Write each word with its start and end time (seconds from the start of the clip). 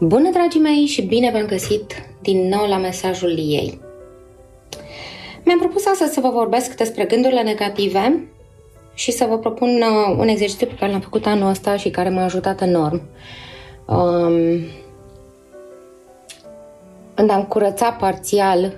Bună, 0.00 0.30
dragii 0.30 0.60
mei, 0.60 0.86
și 0.86 1.02
bine 1.02 1.30
v-am 1.30 1.46
găsit 1.46 2.08
din 2.22 2.48
nou 2.48 2.68
la 2.68 2.76
mesajul 2.76 3.30
ei. 3.30 3.80
Mi-am 5.44 5.58
propus 5.58 5.86
astăzi 5.86 6.12
să 6.12 6.20
vă 6.20 6.28
vorbesc 6.28 6.76
despre 6.76 7.04
gândurile 7.04 7.42
negative 7.42 8.28
și 8.94 9.10
să 9.10 9.26
vă 9.28 9.38
propun 9.38 9.68
uh, 9.68 10.16
un 10.18 10.28
exercițiu 10.28 10.66
pe 10.66 10.74
care 10.78 10.90
l-am 10.90 11.00
făcut 11.00 11.26
anul 11.26 11.48
ăsta 11.48 11.76
și 11.76 11.90
care 11.90 12.08
m-a 12.08 12.24
ajutat 12.24 12.60
enorm. 12.62 13.02
Um, 13.86 14.60
în 17.14 17.28
a 17.28 17.44
curăța 17.44 17.90
parțial 17.90 18.72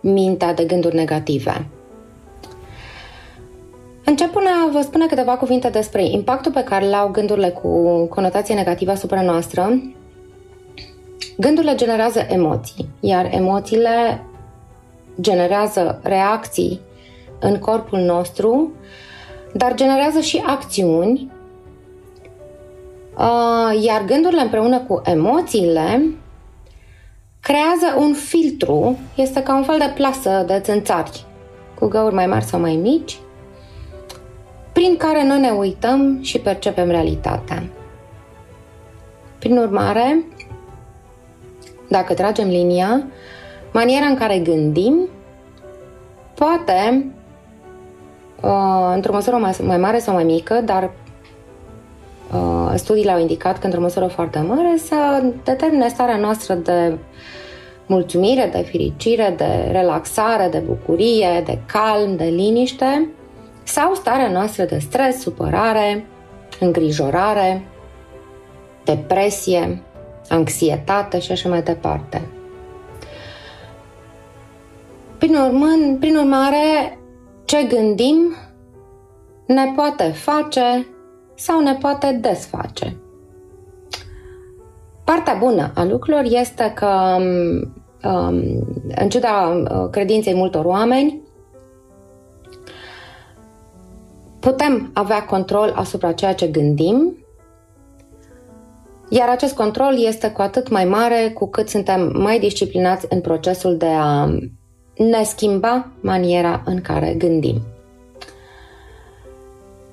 mintea 0.00 0.54
de 0.54 0.64
gânduri 0.64 0.94
negative. 0.94 1.66
Încep 4.04 4.30
până 4.30 4.48
vă 4.72 4.80
spune 4.80 5.06
câteva 5.06 5.36
cuvinte 5.36 5.68
despre 5.68 6.04
impactul 6.04 6.52
pe 6.52 6.64
care 6.64 6.88
l-au 6.88 7.08
gândurile 7.08 7.48
cu 7.48 8.04
conotație 8.06 8.54
negativă 8.54 8.90
asupra 8.90 9.22
noastră. 9.22 9.80
Gândurile 11.40 11.74
generează 11.74 12.26
emoții, 12.28 12.88
iar 13.00 13.28
emoțiile 13.30 14.22
generează 15.20 16.00
reacții 16.02 16.80
în 17.38 17.58
corpul 17.58 17.98
nostru, 17.98 18.72
dar 19.52 19.74
generează 19.74 20.20
și 20.20 20.42
acțiuni, 20.46 21.30
uh, 23.16 23.82
iar 23.82 24.04
gândurile 24.04 24.40
împreună 24.40 24.78
cu 24.78 25.00
emoțiile 25.04 26.02
creează 27.40 27.96
un 27.98 28.12
filtru, 28.12 28.98
este 29.14 29.42
ca 29.42 29.56
un 29.56 29.62
fel 29.62 29.78
de 29.78 29.92
plasă 29.94 30.44
de 30.46 30.60
țânțari, 30.60 31.24
cu 31.78 31.86
găuri 31.86 32.14
mai 32.14 32.26
mari 32.26 32.44
sau 32.44 32.60
mai 32.60 32.76
mici, 32.76 33.18
prin 34.72 34.96
care 34.96 35.26
noi 35.26 35.40
ne 35.40 35.50
uităm 35.50 36.22
și 36.22 36.38
percepem 36.38 36.88
realitatea. 36.88 37.62
Prin 39.38 39.58
urmare, 39.58 40.24
dacă 41.90 42.14
tragem 42.14 42.48
linia, 42.48 43.06
maniera 43.72 44.06
în 44.06 44.16
care 44.16 44.38
gândim 44.38 45.08
poate, 46.34 47.06
uh, 48.42 48.92
într-o 48.94 49.12
măsură 49.12 49.36
mai, 49.36 49.56
mai 49.62 49.76
mare 49.76 49.98
sau 49.98 50.14
mai 50.14 50.24
mică, 50.24 50.54
dar 50.64 50.90
uh, 52.32 52.72
studiile 52.74 53.10
au 53.10 53.20
indicat 53.20 53.58
că 53.58 53.66
într-o 53.66 53.80
măsură 53.80 54.06
foarte 54.06 54.38
mare, 54.38 54.76
să 54.76 55.22
determine 55.44 55.88
starea 55.88 56.16
noastră 56.16 56.54
de 56.54 56.98
mulțumire, 57.86 58.48
de 58.52 58.58
fericire, 58.70 59.34
de 59.36 59.68
relaxare, 59.72 60.48
de 60.50 60.58
bucurie, 60.58 61.42
de 61.44 61.58
calm, 61.66 62.16
de 62.16 62.24
liniște 62.24 63.08
sau 63.62 63.94
starea 63.94 64.30
noastră 64.30 64.64
de 64.64 64.78
stres, 64.78 65.20
supărare, 65.20 66.06
îngrijorare, 66.60 67.66
depresie, 68.84 69.82
anxietate 70.30 71.18
și 71.18 71.32
așa 71.32 71.48
mai 71.48 71.62
departe. 71.62 72.28
Prin, 75.18 75.34
urmând, 75.34 75.98
prin 75.98 76.16
urmare, 76.16 76.98
ce 77.44 77.66
gândim 77.68 78.34
ne 79.46 79.72
poate 79.76 80.04
face 80.04 80.86
sau 81.34 81.60
ne 81.60 81.74
poate 81.74 82.18
desface. 82.20 82.96
Partea 85.04 85.34
bună 85.34 85.70
a 85.74 85.84
lucrurilor 85.84 86.24
este 86.40 86.72
că, 86.74 87.16
um, 87.18 88.66
în 88.96 89.08
ciuda 89.08 89.46
uh, 89.46 89.88
credinței 89.90 90.34
multor 90.34 90.64
oameni, 90.64 91.20
putem 94.40 94.90
avea 94.92 95.24
control 95.24 95.72
asupra 95.76 96.12
ceea 96.12 96.34
ce 96.34 96.46
gândim, 96.46 97.16
iar 99.12 99.28
acest 99.28 99.54
control 99.54 100.04
este 100.06 100.30
cu 100.30 100.42
atât 100.42 100.68
mai 100.68 100.84
mare 100.84 101.30
cu 101.34 101.46
cât 101.46 101.68
suntem 101.68 102.12
mai 102.14 102.38
disciplinați 102.38 103.06
în 103.08 103.20
procesul 103.20 103.76
de 103.76 103.88
a 103.98 104.24
ne 104.96 105.22
schimba 105.24 105.88
maniera 106.00 106.62
în 106.64 106.80
care 106.80 107.14
gândim. 107.18 107.60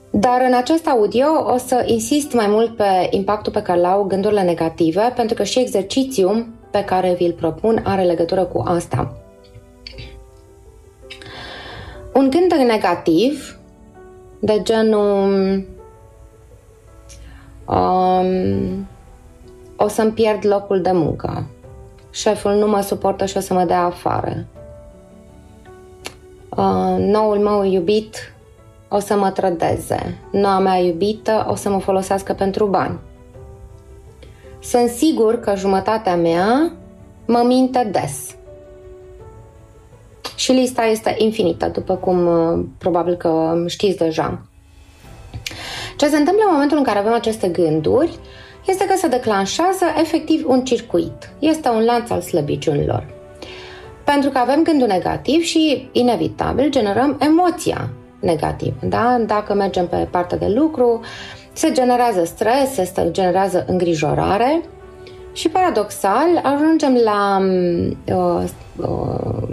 Dar 0.09 0.41
în 0.47 0.53
acest 0.53 0.87
audio 0.87 1.25
o 1.53 1.57
să 1.57 1.83
insist 1.85 2.33
mai 2.33 2.47
mult 2.47 2.75
pe 2.75 3.07
impactul 3.09 3.51
pe 3.51 3.61
care 3.61 3.79
l-au 3.79 4.03
gândurile 4.03 4.41
negative, 4.41 5.13
pentru 5.15 5.35
că 5.35 5.43
și 5.43 5.59
exercițiul 5.59 6.47
pe 6.71 6.83
care 6.83 7.13
vi-l 7.13 7.33
propun 7.33 7.81
are 7.85 8.03
legătură 8.03 8.43
cu 8.43 8.63
asta. 8.67 9.17
Un 12.13 12.29
gând 12.29 12.53
negativ 12.53 13.59
de 14.39 14.59
genul 14.63 15.65
um, 17.65 18.86
o 19.77 19.87
să-mi 19.87 20.11
pierd 20.11 20.45
locul 20.45 20.81
de 20.81 20.91
muncă, 20.91 21.45
șeful 22.09 22.51
nu 22.51 22.67
mă 22.67 22.81
suportă 22.81 23.25
și 23.25 23.37
o 23.37 23.39
să 23.39 23.53
mă 23.53 23.63
dea 23.63 23.81
afară, 23.83 24.45
uh, 26.49 26.95
noul 26.97 27.37
meu 27.37 27.63
iubit 27.63 28.15
o 28.89 28.99
să 28.99 29.15
mă 29.15 29.31
trădeze, 29.31 30.17
noua 30.31 30.59
mea 30.59 30.77
iubită 30.77 31.45
o 31.49 31.55
să 31.55 31.69
mă 31.69 31.79
folosească 31.79 32.33
pentru 32.33 32.65
bani. 32.65 32.99
Sunt 34.59 34.89
sigur 34.89 35.39
că 35.39 35.55
jumătatea 35.55 36.15
mea 36.15 36.71
mă 37.25 37.43
minte 37.45 37.89
des. 37.91 38.35
Și 40.35 40.51
lista 40.51 40.83
este 40.83 41.15
infinită, 41.17 41.67
după 41.67 41.95
cum 41.95 42.27
uh, 42.27 42.65
probabil 42.77 43.15
că 43.15 43.63
știți 43.67 43.97
deja. 43.97 44.41
Ce 45.97 46.07
se 46.07 46.17
întâmplă 46.17 46.43
în 46.45 46.51
momentul 46.51 46.77
în 46.77 46.83
care 46.83 46.99
avem 46.99 47.13
aceste 47.13 47.47
gânduri 47.47 48.19
este 48.67 48.85
că 48.85 48.97
se 48.97 49.07
declanșează 49.07 49.85
efectiv 49.99 50.43
un 50.47 50.63
circuit. 50.63 51.29
Este 51.39 51.69
un 51.69 51.85
lanț 51.85 52.09
al 52.09 52.21
slăbiciunilor. 52.21 53.05
Pentru 54.03 54.29
că 54.29 54.37
avem 54.37 54.63
gândul 54.63 54.87
negativ 54.87 55.41
și, 55.41 55.89
inevitabil, 55.91 56.69
generăm 56.69 57.17
emoția 57.19 57.89
negativă. 58.19 58.75
Da? 58.81 59.17
Dacă 59.25 59.53
mergem 59.53 59.87
pe 59.87 60.07
partea 60.11 60.37
de 60.37 60.47
lucru, 60.47 61.01
se 61.53 61.71
generează 61.71 62.23
stres, 62.25 62.73
se 62.73 63.07
generează 63.11 63.65
îngrijorare 63.67 64.61
și, 65.33 65.49
paradoxal, 65.49 66.41
ajungem 66.43 66.97
la 67.03 67.41
uh, 68.15 68.43
uh, 68.75 69.47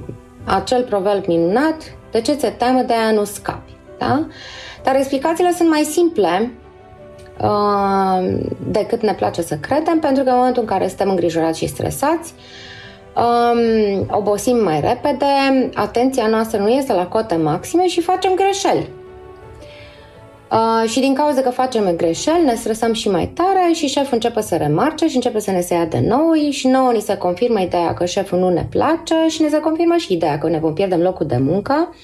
acel 0.44 0.82
proverb 0.82 1.26
minunat, 1.26 1.76
de 2.10 2.20
ce 2.20 2.32
ți 2.32 2.52
teamă 2.52 2.82
de 2.82 2.92
a 2.92 3.10
nu 3.10 3.24
scapi. 3.24 3.72
Da? 3.98 4.26
Dar 4.82 4.96
explicațiile 4.96 5.52
sunt 5.52 5.68
mai 5.68 5.82
simple 5.82 6.40
uh, 6.40 6.63
decât 8.70 9.02
ne 9.02 9.12
place 9.12 9.42
să 9.42 9.56
credem, 9.56 9.98
pentru 9.98 10.22
că 10.22 10.30
în 10.30 10.36
momentul 10.36 10.62
în 10.62 10.68
care 10.68 10.86
suntem 10.86 11.08
îngrijorați 11.08 11.58
și 11.58 11.66
stresați, 11.66 12.34
um, 13.16 14.06
obosim 14.10 14.62
mai 14.62 14.80
repede, 14.80 15.70
atenția 15.74 16.26
noastră 16.26 16.58
nu 16.58 16.68
este 16.68 16.92
la 16.92 17.06
cote 17.06 17.36
maxime 17.36 17.86
și 17.86 18.00
facem 18.00 18.34
greșeli. 18.34 18.88
Uh, 20.50 20.88
și 20.88 21.00
din 21.00 21.14
cauza 21.14 21.40
că 21.40 21.50
facem 21.50 21.96
greșeli, 21.96 22.44
ne 22.44 22.54
stresăm 22.54 22.92
și 22.92 23.10
mai 23.10 23.26
tare 23.26 23.72
și 23.72 23.86
șeful 23.86 24.14
începe 24.14 24.40
să 24.40 24.56
remarce 24.56 25.08
și 25.08 25.14
începe 25.14 25.40
să 25.40 25.50
ne 25.50 25.60
se 25.60 25.74
ia 25.74 25.84
de 25.84 26.00
noi 26.06 26.48
și 26.52 26.66
nouă 26.68 26.92
ni 26.92 27.00
se 27.00 27.16
confirmă 27.16 27.60
ideea 27.60 27.94
că 27.94 28.04
șeful 28.04 28.38
nu 28.38 28.48
ne 28.48 28.66
place 28.70 29.14
și 29.28 29.42
ne 29.42 29.48
se 29.48 29.60
confirmă 29.60 29.96
și 29.96 30.12
ideea 30.12 30.38
că 30.38 30.48
ne 30.48 30.58
vom 30.58 30.72
pierde 30.72 30.94
locul 30.94 31.26
de 31.26 31.36
muncă. 31.36 31.94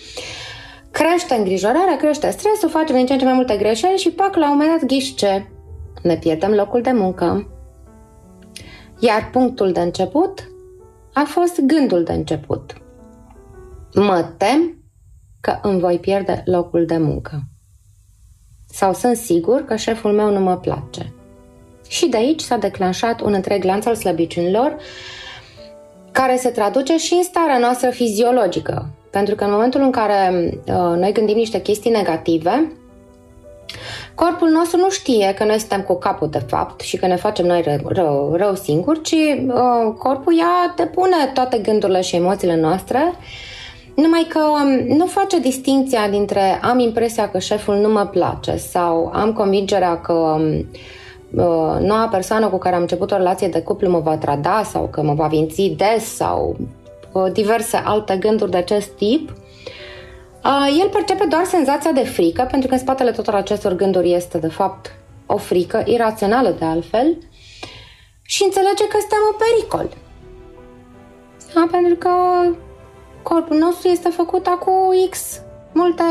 Crește 1.00 1.34
îngrijorarea, 1.34 1.96
crește 1.96 2.30
stresul, 2.30 2.68
facem 2.68 2.96
din 2.96 3.06
ce 3.06 3.12
în 3.12 3.18
ce 3.18 3.24
mai 3.24 3.34
multe 3.34 3.56
greșeli 3.56 3.98
și 3.98 4.10
pac, 4.10 4.36
la 4.36 4.50
un 4.50 4.56
moment 4.56 4.80
dat 4.80 4.88
ghiși 4.88 5.14
ce? 5.14 5.46
Ne 6.02 6.16
pierdem 6.16 6.52
locul 6.52 6.80
de 6.80 6.90
muncă. 6.92 7.50
Iar 8.98 9.30
punctul 9.30 9.72
de 9.72 9.80
început 9.80 10.48
a 11.12 11.22
fost 11.26 11.60
gândul 11.60 12.02
de 12.02 12.12
început. 12.12 12.72
Mă 13.94 14.24
tem 14.36 14.84
că 15.40 15.58
îmi 15.62 15.80
voi 15.80 15.98
pierde 15.98 16.42
locul 16.44 16.86
de 16.86 16.96
muncă. 16.96 17.42
Sau 18.68 18.92
sunt 18.92 19.16
sigur 19.16 19.64
că 19.64 19.76
șeful 19.76 20.12
meu 20.12 20.30
nu 20.30 20.40
mă 20.40 20.56
place. 20.56 21.12
Și 21.88 22.08
de 22.08 22.16
aici 22.16 22.40
s-a 22.40 22.56
declanșat 22.56 23.20
un 23.20 23.32
întreg 23.32 23.64
lanț 23.64 23.86
al 23.86 23.94
slăbiciunilor 23.94 24.76
care 26.12 26.36
se 26.36 26.50
traduce 26.50 26.96
și 26.96 27.14
în 27.14 27.22
starea 27.22 27.58
noastră 27.58 27.90
fiziologică. 27.90 28.94
Pentru 29.10 29.34
că 29.34 29.44
în 29.44 29.50
momentul 29.50 29.80
în 29.80 29.90
care 29.90 30.50
uh, 30.66 30.74
noi 30.74 31.12
gândim 31.12 31.36
niște 31.36 31.60
chestii 31.60 31.90
negative, 31.90 32.72
corpul 34.14 34.48
nostru 34.48 34.76
nu 34.76 34.90
știe 34.90 35.34
că 35.38 35.44
noi 35.44 35.58
suntem 35.58 35.82
cu 35.82 35.94
capul 35.94 36.28
de 36.28 36.44
fapt 36.46 36.80
și 36.80 36.96
că 36.96 37.06
ne 37.06 37.16
facem 37.16 37.46
noi 37.46 37.62
rău, 37.62 37.88
rău, 37.88 38.34
rău 38.36 38.54
singuri, 38.54 39.02
ci 39.02 39.14
uh, 39.46 39.94
corpul 39.98 40.32
ia 40.32 40.74
depune 40.76 41.30
toate 41.34 41.58
gândurile 41.58 42.00
și 42.00 42.16
emoțiile 42.16 42.56
noastre. 42.56 43.12
Numai 43.94 44.26
că 44.28 44.38
um, 44.38 44.96
nu 44.96 45.06
face 45.06 45.38
distinția 45.38 46.08
dintre 46.08 46.58
am 46.62 46.78
impresia 46.78 47.28
că 47.28 47.38
șeful 47.38 47.74
nu 47.74 47.88
mă 47.88 48.06
place 48.06 48.56
sau 48.56 49.10
am 49.14 49.32
convingerea 49.32 50.00
că 50.00 50.12
um, 50.12 50.66
uh, 51.30 51.80
noua 51.80 52.08
persoană 52.10 52.48
cu 52.48 52.58
care 52.58 52.74
am 52.74 52.80
început 52.80 53.10
o 53.10 53.16
relație 53.16 53.48
de 53.48 53.62
cuplu 53.62 53.90
mă 53.90 53.98
va 53.98 54.16
trada 54.16 54.62
sau 54.64 54.88
că 54.90 55.02
mă 55.02 55.14
va 55.14 55.26
vinți 55.26 55.74
des 55.76 56.14
sau 56.14 56.56
uh, 56.60 56.79
diverse 57.32 57.76
alte 57.76 58.16
gânduri 58.16 58.50
de 58.50 58.56
acest 58.56 58.88
tip, 58.88 59.30
uh, 60.44 60.78
el 60.80 60.88
percepe 60.88 61.24
doar 61.24 61.44
senzația 61.44 61.92
de 61.92 62.04
frică, 62.04 62.46
pentru 62.50 62.68
că 62.68 62.74
în 62.74 62.80
spatele 62.80 63.10
tuturor 63.10 63.38
acestor 63.38 63.72
gânduri 63.72 64.12
este 64.12 64.38
de 64.38 64.48
fapt 64.48 64.94
o 65.26 65.36
frică, 65.36 65.82
irațională 65.86 66.54
de 66.58 66.64
altfel, 66.64 67.18
și 68.22 68.42
înțelege 68.42 68.86
că 68.88 68.96
suntem 69.00 69.18
în 69.30 69.36
pericol. 69.38 69.88
Da, 71.54 71.68
pentru 71.70 71.94
că 71.94 72.10
corpul 73.22 73.56
nostru 73.56 73.88
este 73.88 74.08
făcut 74.08 74.46
acum 74.46 74.74
X 75.10 75.40
multe 75.72 76.02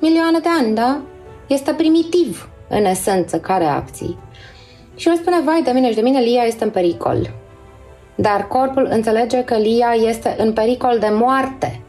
milioane 0.00 0.38
de 0.38 0.48
ani, 0.58 0.74
da? 0.74 1.00
Este 1.46 1.72
primitiv, 1.72 2.48
în 2.68 2.84
esență, 2.84 3.38
ca 3.40 3.56
reacții. 3.56 4.18
Și 4.96 5.08
el 5.08 5.16
spune, 5.16 5.40
vai 5.44 5.62
de 5.62 5.70
mine 5.70 5.88
și 5.88 5.94
de 5.94 6.00
mine, 6.00 6.20
Lia 6.20 6.42
este 6.42 6.64
în 6.64 6.70
pericol. 6.70 7.30
Dar 8.20 8.46
corpul 8.46 8.88
înțelege 8.90 9.44
că 9.44 9.56
Lia 9.56 9.94
este 10.08 10.36
în 10.38 10.52
pericol 10.52 10.96
de 10.98 11.08
moarte. 11.12 11.80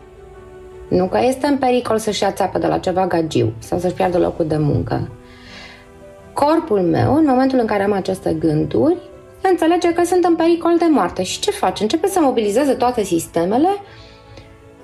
Nu 0.88 1.06
că 1.06 1.20
este 1.22 1.48
în 1.48 1.58
pericol 1.58 1.98
să-și 1.98 2.24
ia 2.24 2.32
țeapă 2.32 2.58
de 2.58 2.68
la 2.68 2.78
ceva 2.78 3.08
gagiu 3.08 3.54
sau 3.60 3.80
să-și 3.80 3.94
piardă 3.94 4.18
locul 4.18 4.48
de 4.48 4.58
muncă. 4.58 5.10
Corpul 6.34 6.82
meu, 6.82 7.16
în 7.16 7.26
momentul 7.26 7.60
în 7.60 7.66
care 7.66 7.84
am 7.84 7.92
aceste 7.92 8.34
gânduri, 8.34 8.98
înțelege 9.42 9.94
că 9.94 10.04
sunt 10.04 10.26
în 10.26 10.36
pericol 10.36 10.78
de 10.78 10.86
moarte. 10.90 11.24
Și 11.24 11.40
ce 11.40 11.52
face? 11.52 11.84
Începe 11.84 12.08
să 12.08 12.20
mobilizeze 12.22 12.74
toate 12.74 13.04
sistemele 13.04 13.70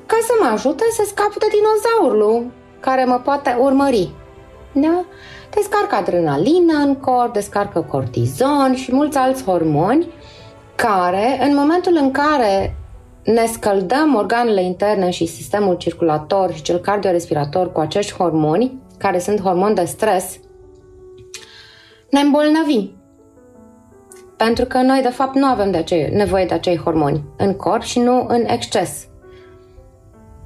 ca 0.06 0.18
să 0.22 0.32
mă 0.42 0.50
ajute 0.54 0.84
să 0.92 1.04
scap 1.08 1.34
de 1.38 1.46
dinozaurul 1.52 2.46
care 2.80 3.06
mă 3.06 3.22
poate 3.24 3.58
urmări. 3.60 4.10
Da? 4.72 5.06
Descarcă 5.50 5.96
adrenalină 5.96 6.74
în 6.86 6.96
corp, 6.96 7.34
descarcă 7.34 7.86
cortizon 7.90 8.76
și 8.76 8.96
mulți 8.96 9.18
alți 9.18 9.44
hormoni 9.44 10.08
care, 10.78 11.48
în 11.48 11.56
momentul 11.56 11.98
în 12.02 12.12
care 12.12 12.76
ne 13.24 13.46
scăldăm 13.46 14.16
organele 14.16 14.64
interne 14.64 15.10
și 15.10 15.26
sistemul 15.26 15.76
circulator 15.76 16.54
și 16.54 16.62
cel 16.62 16.78
cardiorespirator 16.78 17.72
cu 17.72 17.80
acești 17.80 18.14
hormoni, 18.14 18.82
care 18.98 19.20
sunt 19.20 19.42
hormoni 19.42 19.76
de 19.76 19.86
stres, 19.86 20.40
ne 22.10 22.20
îmbolnăvim. 22.20 22.92
Pentru 24.38 24.66
că 24.66 24.82
noi, 24.82 25.02
de 25.02 25.10
fapt, 25.10 25.36
nu 25.36 25.46
avem 25.46 25.72
de 25.72 25.78
acei, 25.78 26.10
nevoie 26.10 26.46
de 26.46 26.54
acei 26.54 26.78
hormoni 26.78 27.24
în 27.38 27.54
corp 27.54 27.82
și 27.82 28.00
nu 28.00 28.26
în 28.28 28.44
exces. 28.46 29.08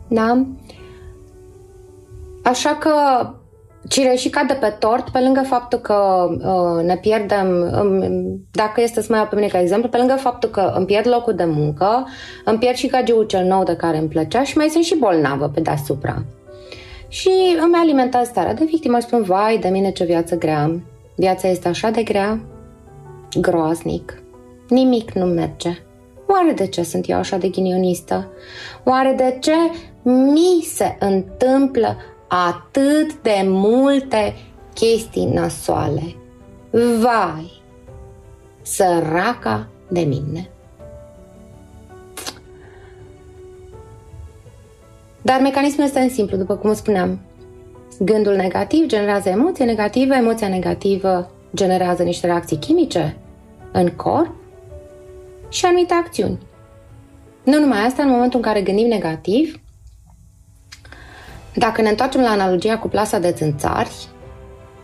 Da? 0.08 0.46
Așa 2.44 2.76
că 2.76 2.94
cireșica 3.88 4.44
de 4.44 4.54
pe 4.54 4.76
tort, 4.80 5.10
pe 5.10 5.20
lângă 5.20 5.42
faptul 5.46 5.80
că 5.80 6.28
uh, 6.30 6.84
ne 6.84 6.98
pierdem, 6.98 7.48
um, 7.82 8.46
dacă 8.52 8.82
este 8.82 9.02
să 9.02 9.08
mai 9.10 9.20
iau 9.20 9.28
pe 9.28 9.36
mine 9.36 9.48
ca 9.48 9.60
exemplu, 9.60 9.90
pe 9.90 9.98
lângă 9.98 10.14
faptul 10.14 10.50
că 10.50 10.74
îmi 10.76 10.86
pierd 10.86 11.08
locul 11.08 11.34
de 11.34 11.46
muncă, 11.46 12.08
îmi 12.46 12.58
pierd 12.58 12.76
și 12.76 12.88
gagiul 12.88 13.26
cel 13.26 13.46
nou 13.46 13.64
de 13.64 13.76
care 13.76 13.98
îmi 13.98 14.08
plăcea 14.08 14.44
și 14.44 14.58
mai 14.58 14.68
sunt 14.68 14.84
și 14.84 14.98
bolnavă 14.98 15.48
pe 15.48 15.60
deasupra. 15.60 16.24
Și 17.08 17.32
îmi 17.64 17.76
alimentez 17.76 18.28
starea 18.28 18.54
de 18.54 18.66
victimă 18.66 19.00
și 19.00 19.06
spun, 19.06 19.24
vai 19.24 19.58
de 19.58 19.68
mine 19.68 19.92
ce 19.92 20.04
viață 20.04 20.38
grea, 20.38 20.82
viața 21.16 21.48
este 21.48 21.68
așa 21.68 21.90
de 21.90 22.04
grea, 22.04 22.40
groaznic, 23.40 24.24
nimic 24.70 25.12
nu 25.12 25.26
merge. 25.26 25.78
Oare 26.28 26.52
de 26.52 26.68
ce 26.68 26.84
sunt 26.84 27.10
eu 27.10 27.18
așa 27.18 27.38
de 27.38 27.48
ghinionistă? 27.48 28.32
Oare 28.84 29.14
de 29.18 29.38
ce 29.40 29.54
mi 30.04 30.66
se 30.74 30.98
întâmplă 31.00 31.98
atât 32.34 33.22
de 33.22 33.44
multe 33.46 34.36
chestii 34.74 35.26
nasoale. 35.26 36.16
Vai, 37.02 37.62
săraca 38.62 39.68
de 39.88 40.00
mine. 40.00 40.50
Dar 45.22 45.42
mecanismul 45.42 45.86
este 45.86 46.00
în 46.00 46.10
simplu, 46.10 46.38
după 46.38 46.56
cum 46.56 46.74
spuneam. 46.74 47.20
Gândul 48.00 48.36
negativ 48.36 48.86
generează 48.86 49.30
emoție 49.30 49.66
negativă, 49.66 50.14
emoția 50.14 50.48
negativă 50.48 51.32
generează 51.56 52.04
niște 52.04 52.26
reacții 52.26 52.58
chimice 52.58 53.18
în 53.72 53.90
corp 53.90 54.36
și 55.50 55.66
anumite 55.66 55.94
acțiuni. 55.94 56.40
Nu 57.44 57.60
numai 57.60 57.86
asta, 57.86 58.04
în 58.04 58.10
momentul 58.10 58.40
în 58.40 58.46
care 58.46 58.62
gândim 58.62 58.88
negativ, 58.88 59.61
dacă 61.54 61.82
ne 61.82 61.90
întoarcem 61.90 62.22
la 62.22 62.30
analogia 62.30 62.78
cu 62.78 62.88
plasa 62.88 63.20
de 63.20 63.32
țânțari, 63.32 64.08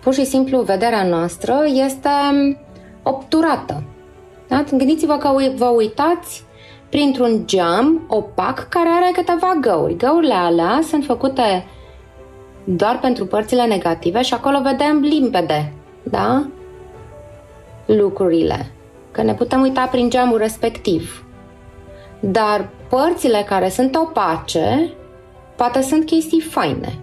pur 0.02 0.14
și 0.14 0.26
simplu 0.26 0.62
vederea 0.62 1.04
noastră 1.04 1.64
este 1.86 2.10
obturată. 3.04 3.84
Da? 4.48 4.64
Gândiți-vă 4.72 5.18
că 5.18 5.30
vă 5.56 5.66
uitați 5.66 6.44
printr-un 6.90 7.44
geam 7.46 8.06
opac 8.08 8.68
care 8.70 8.90
are 8.90 9.12
câteva 9.14 9.58
găuri. 9.62 9.96
Găurile 9.96 10.34
alea 10.34 10.80
sunt 10.84 11.06
făcute 11.06 11.66
doar 12.64 13.00
pentru 13.00 13.26
părțile 13.26 13.66
negative 13.66 14.22
și 14.22 14.34
acolo 14.34 14.60
vedem 14.62 15.00
limpede, 15.00 15.74
da? 16.04 16.48
Lucrurile. 17.86 18.72
Că 19.12 19.22
ne 19.22 19.34
putem 19.34 19.62
uita 19.62 19.86
prin 19.86 20.10
geamul 20.10 20.38
respectiv. 20.38 21.26
Dar 22.20 22.70
părțile 22.90 23.46
care 23.48 23.70
sunt 23.70 23.96
opace 23.96 24.94
Poate 25.58 25.82
sunt 25.82 26.06
chestii 26.06 26.42
faine. 26.42 27.00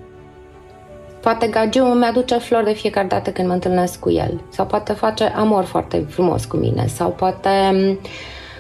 Poate 1.21 1.47
gagiul 1.47 1.91
îmi 1.91 2.05
aduce 2.05 2.39
flori 2.39 2.65
de 2.65 2.73
fiecare 2.73 3.07
dată 3.07 3.31
când 3.31 3.49
mă 3.49 3.55
întâlnesc 3.55 4.01
cu 4.01 4.11
el. 4.11 4.41
Sau 4.49 4.67
poate 4.67 4.93
face 4.93 5.25
amor 5.25 5.65
foarte 5.65 6.07
frumos 6.09 6.45
cu 6.45 6.57
mine. 6.57 6.87
Sau 6.87 7.11
poate 7.11 7.71
mm, 7.73 7.99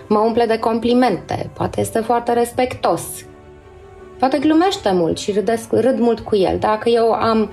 mă 0.08 0.19
umple 0.19 0.46
de 0.46 0.58
complimente. 0.58 1.50
Poate 1.55 1.81
este 1.81 1.99
foarte 1.99 2.32
respectos. 2.32 3.02
Poate 4.19 4.38
glumește 4.38 4.93
mult 4.93 5.19
și 5.19 5.32
râdesc, 5.32 5.73
râd 5.73 5.99
mult 5.99 6.20
cu 6.20 6.37
el. 6.37 6.58
Dacă 6.58 6.88
eu 6.88 7.12
am 7.12 7.50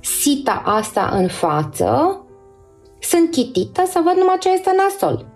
sita 0.00 0.62
asta 0.64 1.10
în 1.12 1.26
față, 1.26 2.20
sunt 3.00 3.30
chitită 3.30 3.82
să 3.86 4.00
văd 4.04 4.16
numai 4.16 4.36
ce 4.38 4.52
este 4.52 4.70
nasol 4.76 5.26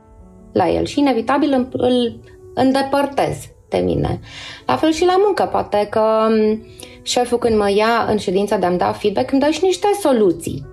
la 0.52 0.68
el 0.68 0.84
și 0.84 0.98
inevitabil 0.98 1.52
îl, 1.52 1.68
îl 1.72 2.20
îndepărtez 2.54 3.36
de 3.68 3.78
mine. 3.78 4.20
La 4.66 4.76
fel 4.76 4.92
și 4.92 5.04
la 5.04 5.16
muncă, 5.24 5.44
poate 5.44 5.86
că 5.90 6.26
mm, 6.28 6.66
șeful 7.02 7.38
când 7.38 7.56
mă 7.56 7.70
ia 7.70 8.06
în 8.08 8.16
ședința 8.16 8.56
de 8.56 8.66
a-mi 8.66 8.78
da 8.78 8.92
feedback 8.92 9.32
îmi 9.32 9.40
dă 9.40 9.50
și 9.50 9.64
niște 9.64 9.86
soluții 10.00 10.66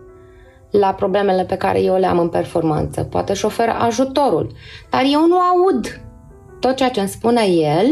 la 0.72 0.94
problemele 0.94 1.44
pe 1.44 1.56
care 1.56 1.82
eu 1.82 1.98
le 1.98 2.06
am 2.06 2.20
în 2.20 2.30
performanță. 2.30 3.04
Poate 3.04 3.34
și 3.34 3.46
oferă 3.46 3.72
ajutorul. 3.72 4.52
Dar 4.90 5.04
eu 5.12 5.28
nu 5.28 5.40
aud 5.40 6.02
tot 6.60 6.76
ceea 6.76 6.90
ce 6.90 7.00
îmi 7.00 7.10
spune 7.10 7.46
el 7.46 7.88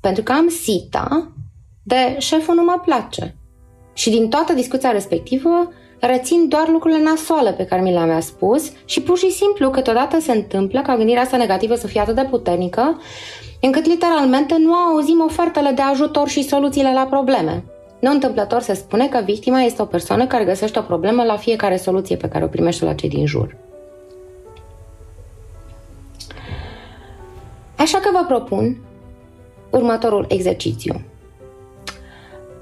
pentru 0.00 0.22
că 0.22 0.32
am 0.32 0.48
sita 0.48 1.32
de 1.82 2.16
șeful 2.18 2.54
nu 2.54 2.62
mă 2.62 2.80
place. 2.84 3.36
Și 3.92 4.10
din 4.10 4.28
toată 4.28 4.52
discuția 4.52 4.90
respectivă 4.90 5.72
rețin 6.00 6.48
doar 6.48 6.68
lucrurile 6.68 7.02
nasoale 7.02 7.52
pe 7.52 7.64
care 7.64 7.82
mi 7.82 7.92
le-am 7.92 8.20
spus 8.20 8.72
și 8.84 9.02
pur 9.02 9.18
și 9.18 9.30
simplu 9.30 9.70
câteodată 9.70 10.20
se 10.20 10.32
întâmplă 10.32 10.82
ca 10.82 10.96
gândirea 10.96 11.22
asta 11.22 11.36
negativă 11.36 11.74
să 11.74 11.86
fie 11.86 12.00
atât 12.00 12.14
de 12.14 12.26
puternică 12.30 13.00
încât 13.64 13.86
literalmente 13.86 14.56
nu 14.58 14.74
auzim 14.74 15.22
ofertele 15.26 15.70
de 15.70 15.82
ajutor 15.82 16.28
și 16.28 16.42
soluțiile 16.42 16.92
la 16.92 17.06
probleme. 17.10 17.64
Nu 18.00 18.10
întâmplător 18.10 18.60
se 18.60 18.74
spune 18.74 19.08
că 19.08 19.20
victima 19.24 19.60
este 19.60 19.82
o 19.82 19.84
persoană 19.84 20.26
care 20.26 20.44
găsește 20.44 20.78
o 20.78 20.82
problemă 20.82 21.22
la 21.22 21.36
fiecare 21.36 21.76
soluție 21.76 22.16
pe 22.16 22.28
care 22.28 22.44
o 22.44 22.48
primește 22.48 22.84
la 22.84 22.94
cei 22.94 23.08
din 23.08 23.26
jur. 23.26 23.56
Așa 27.76 27.98
că 27.98 28.10
vă 28.12 28.24
propun 28.28 28.76
următorul 29.70 30.24
exercițiu. 30.28 31.00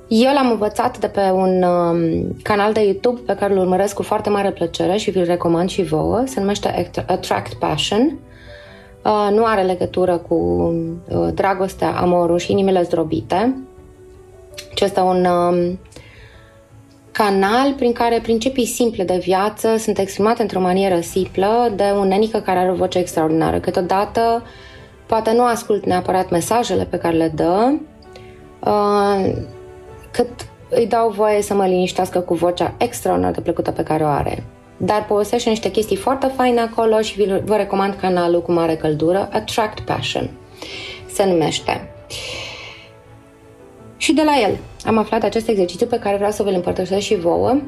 Eu 0.08 0.32
l-am 0.32 0.50
învățat 0.50 0.98
de 0.98 1.06
pe 1.06 1.20
un 1.20 1.62
um, 1.62 2.36
canal 2.42 2.72
de 2.72 2.80
YouTube 2.80 3.20
pe 3.26 3.34
care 3.34 3.52
îl 3.52 3.58
urmăresc 3.58 3.94
cu 3.94 4.02
foarte 4.02 4.30
mare 4.30 4.50
plăcere 4.50 4.96
și 4.96 5.10
vi-l 5.10 5.24
recomand 5.24 5.68
și 5.68 5.82
vouă. 5.82 6.22
Se 6.26 6.40
numește 6.40 6.90
Attract 7.06 7.54
Passion. 7.54 8.18
Uh, 9.04 9.28
nu 9.30 9.44
are 9.44 9.62
legătură 9.62 10.16
cu 10.16 10.34
uh, 10.34 11.28
dragostea, 11.34 11.96
amorul 11.96 12.38
și 12.38 12.50
inimile 12.50 12.82
zdrobite, 12.82 13.56
ci 14.74 14.80
este 14.80 15.00
un 15.00 15.24
um, 15.24 15.78
canal 17.12 17.72
prin 17.72 17.92
care 17.92 18.20
principii 18.22 18.66
simple 18.66 19.04
de 19.04 19.20
viață 19.22 19.76
sunt 19.76 19.98
exprimate 19.98 20.42
într-o 20.42 20.60
manieră 20.60 21.00
simplă 21.00 21.72
de 21.76 21.84
un 21.98 22.08
nenică 22.08 22.38
care 22.38 22.58
are 22.58 22.70
o 22.70 22.74
voce 22.74 22.98
extraordinară. 22.98 23.58
Câteodată 23.58 24.42
poate 25.06 25.32
nu 25.32 25.44
ascult 25.44 25.86
neapărat 25.86 26.30
mesajele 26.30 26.84
pe 26.84 26.98
care 26.98 27.16
le 27.16 27.32
dă, 27.34 27.72
uh, 28.64 29.32
cât 30.10 30.28
îi 30.68 30.86
dau 30.86 31.10
voie 31.10 31.42
să 31.42 31.54
mă 31.54 31.66
liniștească 31.66 32.20
cu 32.20 32.34
vocea 32.34 32.74
extraordinar 32.78 33.32
de 33.32 33.40
plăcută 33.40 33.70
pe 33.70 33.82
care 33.82 34.04
o 34.04 34.08
are 34.08 34.44
dar 34.84 35.04
povestește 35.04 35.48
niște 35.48 35.70
chestii 35.70 35.96
foarte 35.96 36.26
faine 36.26 36.60
acolo 36.60 37.00
și 37.00 37.40
vă 37.44 37.56
recomand 37.56 37.94
canalul 37.94 38.42
cu 38.42 38.52
mare 38.52 38.76
căldură, 38.76 39.28
Attract 39.32 39.80
Passion 39.80 40.30
se 41.12 41.24
numește. 41.24 41.94
Și 43.96 44.12
de 44.12 44.22
la 44.22 44.32
el 44.48 44.56
am 44.84 44.98
aflat 44.98 45.22
acest 45.22 45.48
exercițiu 45.48 45.86
pe 45.86 45.98
care 45.98 46.16
vreau 46.16 46.30
să 46.30 46.42
vă-l 46.42 46.54
împărtășesc 46.54 47.00
și 47.00 47.16
vouă. 47.16 47.60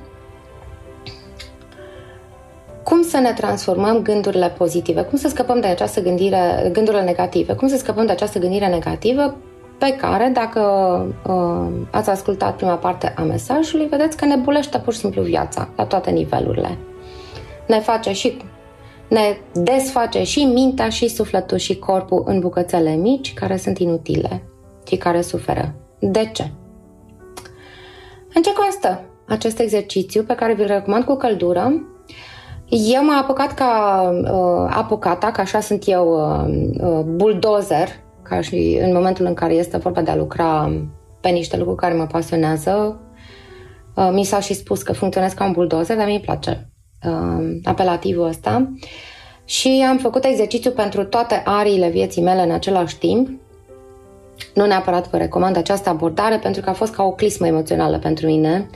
Cum 2.82 3.02
să 3.02 3.18
ne 3.18 3.32
transformăm 3.32 4.02
gândurile 4.02 4.48
pozitive? 4.48 5.02
Cum 5.02 5.18
să 5.18 5.28
scăpăm 5.28 5.60
de 5.60 5.66
această 5.66 6.00
gândire, 6.00 6.70
gândurile 6.72 7.02
negative? 7.02 7.52
Cum 7.52 7.68
să 7.68 7.76
scăpăm 7.76 8.06
de 8.06 8.12
această 8.12 8.38
gândire 8.38 8.66
negativă 8.66 9.36
pe 9.78 9.96
care, 9.96 10.30
dacă 10.32 10.60
uh, 11.26 11.86
ați 11.90 12.10
ascultat 12.10 12.56
prima 12.56 12.74
parte 12.74 13.14
a 13.16 13.22
mesajului, 13.22 13.86
vedeți 13.86 14.16
că 14.16 14.24
ne 14.24 14.36
bulește 14.36 14.78
pur 14.78 14.92
și 14.92 14.98
simplu 14.98 15.22
viața 15.22 15.68
la 15.76 15.84
toate 15.84 16.10
nivelurile 16.10 16.78
ne 17.66 17.80
face 17.80 18.12
și 18.12 18.36
ne 19.08 19.36
desface 19.52 20.22
și 20.22 20.44
mintea, 20.44 20.88
și 20.88 21.08
sufletul, 21.08 21.58
și 21.58 21.78
corpul 21.78 22.22
în 22.26 22.40
bucățele 22.40 22.94
mici 22.94 23.34
care 23.34 23.56
sunt 23.56 23.78
inutile 23.78 24.42
și 24.86 24.96
care 24.96 25.20
suferă. 25.20 25.74
De 25.98 26.30
ce? 26.32 26.50
În 28.34 28.42
ce 28.42 28.52
constă 28.52 29.00
acest 29.28 29.58
exercițiu 29.58 30.22
pe 30.22 30.34
care 30.34 30.54
vi-l 30.54 30.66
recomand 30.66 31.04
cu 31.04 31.14
căldură? 31.14 31.72
Eu 32.68 33.04
m-am 33.04 33.22
apucat 33.22 33.54
ca 33.54 34.02
uh, 34.22 34.74
apucata, 34.76 35.30
că 35.30 35.40
așa 35.40 35.60
sunt 35.60 35.82
eu, 35.86 36.08
uh, 36.08 36.70
uh, 36.80 37.04
bulldozer, 37.04 37.88
ca 38.22 38.40
și 38.40 38.78
în 38.82 38.92
momentul 38.92 39.26
în 39.26 39.34
care 39.34 39.54
este 39.54 39.76
vorba 39.76 40.02
de 40.02 40.10
a 40.10 40.16
lucra 40.16 40.72
pe 41.20 41.28
niște 41.28 41.56
lucruri 41.56 41.78
care 41.78 41.94
mă 41.94 42.06
pasionează. 42.06 43.00
Uh, 43.96 44.10
mi 44.12 44.24
s-a 44.24 44.40
și 44.40 44.54
spus 44.54 44.82
că 44.82 44.92
funcționez 44.92 45.32
ca 45.32 45.44
un 45.44 45.52
bulldozer, 45.52 45.96
dar 45.96 46.06
mi-e 46.06 46.18
place 46.18 46.73
uh, 47.06 47.56
apelativul 47.64 48.26
ăsta. 48.26 48.72
Și 49.44 49.84
am 49.88 49.98
făcut 49.98 50.24
exercițiu 50.24 50.70
pentru 50.70 51.04
toate 51.04 51.42
ariile 51.44 51.88
vieții 51.88 52.22
mele 52.22 52.42
în 52.42 52.50
același 52.50 52.98
timp. 52.98 53.28
Nu 54.54 54.66
neapărat 54.66 55.10
vă 55.10 55.16
recomand 55.16 55.56
această 55.56 55.88
abordare 55.88 56.38
pentru 56.38 56.62
că 56.62 56.70
a 56.70 56.72
fost 56.72 56.94
ca 56.94 57.02
o 57.02 57.12
clismă 57.12 57.46
emoțională 57.46 57.98
pentru 57.98 58.26
mine. 58.26 58.68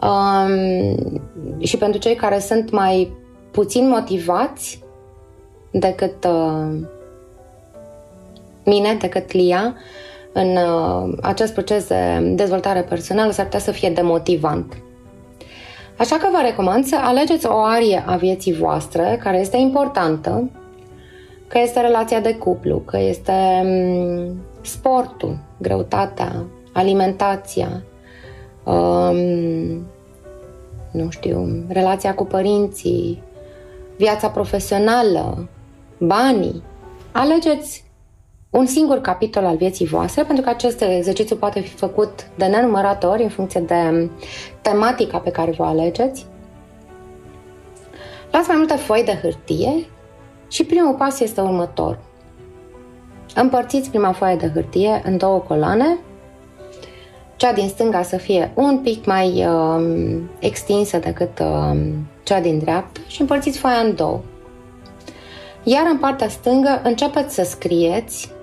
Um, 0.00 1.20
și 1.58 1.76
pentru 1.76 2.00
cei 2.00 2.14
care 2.14 2.38
sunt 2.38 2.70
mai 2.70 3.12
puțin 3.50 3.88
motivați 3.88 4.84
decât 5.70 6.24
uh, 6.24 6.78
mine, 8.64 8.94
decât 9.00 9.32
Lia, 9.32 9.74
în 10.32 10.56
uh, 10.56 11.18
acest 11.22 11.52
proces 11.52 11.86
de 11.86 12.32
dezvoltare 12.34 12.82
personală 12.82 13.32
s-ar 13.32 13.44
putea 13.44 13.60
să 13.60 13.70
fie 13.70 13.90
demotivant. 13.90 14.76
Așa 15.98 16.16
că 16.16 16.28
vă 16.32 16.38
recomand 16.42 16.84
să 16.84 16.96
alegeți 17.00 17.46
o 17.46 17.62
arie 17.62 18.04
a 18.06 18.16
vieții 18.16 18.54
voastre 18.54 19.18
care 19.22 19.38
este 19.38 19.56
importantă, 19.56 20.50
că 21.48 21.58
este 21.58 21.80
relația 21.80 22.20
de 22.20 22.34
cuplu, 22.34 22.78
că 22.78 22.98
este 22.98 23.62
mm, 23.64 24.36
sportul, 24.60 25.38
greutatea, 25.58 26.44
alimentația, 26.72 27.82
um, 28.64 29.16
nu 30.90 31.10
știu, 31.10 31.64
relația 31.68 32.14
cu 32.14 32.24
părinții, 32.24 33.22
viața 33.96 34.28
profesională, 34.28 35.48
banii. 35.98 36.62
Alegeți 37.12 37.84
un 38.50 38.66
singur 38.66 39.00
capitol 39.00 39.44
al 39.44 39.56
vieții 39.56 39.86
voastre, 39.86 40.22
pentru 40.22 40.44
că 40.44 40.50
acest 40.50 40.80
exercițiu 40.80 41.36
poate 41.36 41.60
fi 41.60 41.74
făcut 41.74 42.28
de 42.34 42.44
nenumărate 42.44 43.06
ori 43.06 43.22
în 43.22 43.28
funcție 43.28 43.60
de 43.60 44.10
tematica 44.60 45.18
pe 45.18 45.30
care 45.30 45.50
vă 45.50 45.64
alegeți. 45.64 46.26
Luați 48.30 48.48
mai 48.48 48.56
multe 48.56 48.74
foi 48.74 49.02
de 49.04 49.18
hârtie 49.22 49.86
și 50.48 50.64
primul 50.64 50.94
pas 50.94 51.20
este 51.20 51.40
următor. 51.40 51.98
Împărțiți 53.34 53.90
prima 53.90 54.12
foaie 54.12 54.36
de 54.36 54.50
hârtie 54.54 55.02
în 55.04 55.16
două 55.16 55.38
coloane, 55.38 55.98
cea 57.36 57.52
din 57.52 57.68
stânga 57.68 58.02
să 58.02 58.16
fie 58.16 58.52
un 58.54 58.78
pic 58.78 59.06
mai 59.06 59.46
uh, 59.46 60.18
extinsă 60.38 60.98
decât 60.98 61.38
uh, 61.38 61.78
cea 62.22 62.40
din 62.40 62.58
dreapta 62.58 63.00
și 63.06 63.20
împărțiți 63.20 63.58
foaia 63.58 63.78
în 63.78 63.94
două. 63.94 64.20
Iar 65.62 65.86
în 65.90 65.98
partea 65.98 66.28
stângă 66.28 66.80
începeți 66.84 67.34
să 67.34 67.42
scrieți 67.42 68.34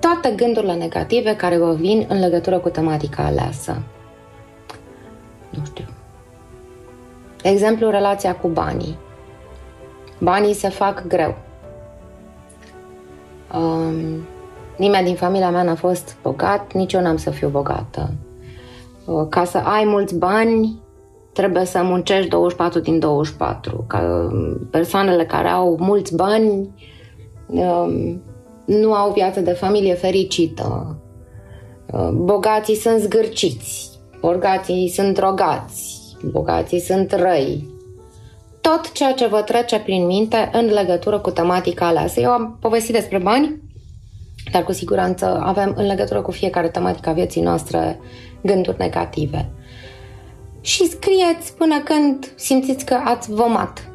toate 0.00 0.30
gândurile 0.36 0.74
negative 0.74 1.36
care 1.36 1.58
vă 1.58 1.74
vin 1.74 2.06
în 2.08 2.18
legătură 2.18 2.58
cu 2.58 2.68
tematica 2.68 3.24
aleasă. 3.24 3.82
Nu 5.50 5.64
știu. 5.64 5.84
De 7.42 7.48
exemplu, 7.48 7.90
relația 7.90 8.36
cu 8.36 8.48
banii. 8.48 8.98
Banii 10.20 10.54
se 10.54 10.68
fac 10.68 11.06
greu. 11.06 11.36
Um, 13.54 14.26
nimeni 14.76 15.04
din 15.04 15.14
familia 15.14 15.50
mea 15.50 15.62
n-a 15.62 15.74
fost 15.74 16.16
bogat, 16.22 16.72
nici 16.72 16.92
eu 16.92 17.00
n-am 17.00 17.16
să 17.16 17.30
fiu 17.30 17.48
bogată. 17.48 18.10
Uh, 19.04 19.26
ca 19.28 19.44
să 19.44 19.58
ai 19.58 19.84
mulți 19.84 20.18
bani, 20.18 20.80
trebuie 21.32 21.64
să 21.64 21.82
muncești 21.82 22.28
24 22.28 22.80
din 22.80 22.98
24. 22.98 23.84
Ca 23.86 24.30
persoanele 24.70 25.24
care 25.24 25.48
au 25.48 25.76
mulți 25.80 26.16
bani 26.16 26.70
um, 27.46 28.22
nu 28.68 28.94
au 28.94 29.12
viață 29.12 29.40
de 29.40 29.52
familie 29.52 29.94
fericită. 29.94 30.96
Uh, 31.92 32.08
bogații 32.12 32.74
sunt 32.74 33.00
zgârciți, 33.00 33.90
bogații 34.20 34.88
sunt 34.88 35.14
drogați, 35.14 36.16
bogații 36.24 36.80
sunt 36.80 37.12
răi. 37.12 37.68
Tot 38.60 38.92
ceea 38.92 39.12
ce 39.12 39.26
vă 39.26 39.42
trece 39.42 39.78
prin 39.78 40.06
minte 40.06 40.50
în 40.52 40.66
legătură 40.66 41.18
cu 41.18 41.30
tematica 41.30 41.86
aleasă. 41.86 42.20
Eu 42.20 42.30
am 42.30 42.56
povestit 42.60 42.94
despre 42.94 43.18
bani, 43.18 43.62
dar 44.52 44.64
cu 44.64 44.72
siguranță 44.72 45.40
avem 45.44 45.74
în 45.76 45.86
legătură 45.86 46.22
cu 46.22 46.30
fiecare 46.30 46.68
tematică 46.68 47.08
a 47.08 47.12
vieții 47.12 47.42
noastre 47.42 47.98
gânduri 48.42 48.78
negative. 48.78 49.50
Și 50.60 50.88
scrieți 50.88 51.54
până 51.56 51.80
când 51.80 52.32
simțiți 52.36 52.84
că 52.84 53.00
ați 53.04 53.30
vomat 53.30 53.90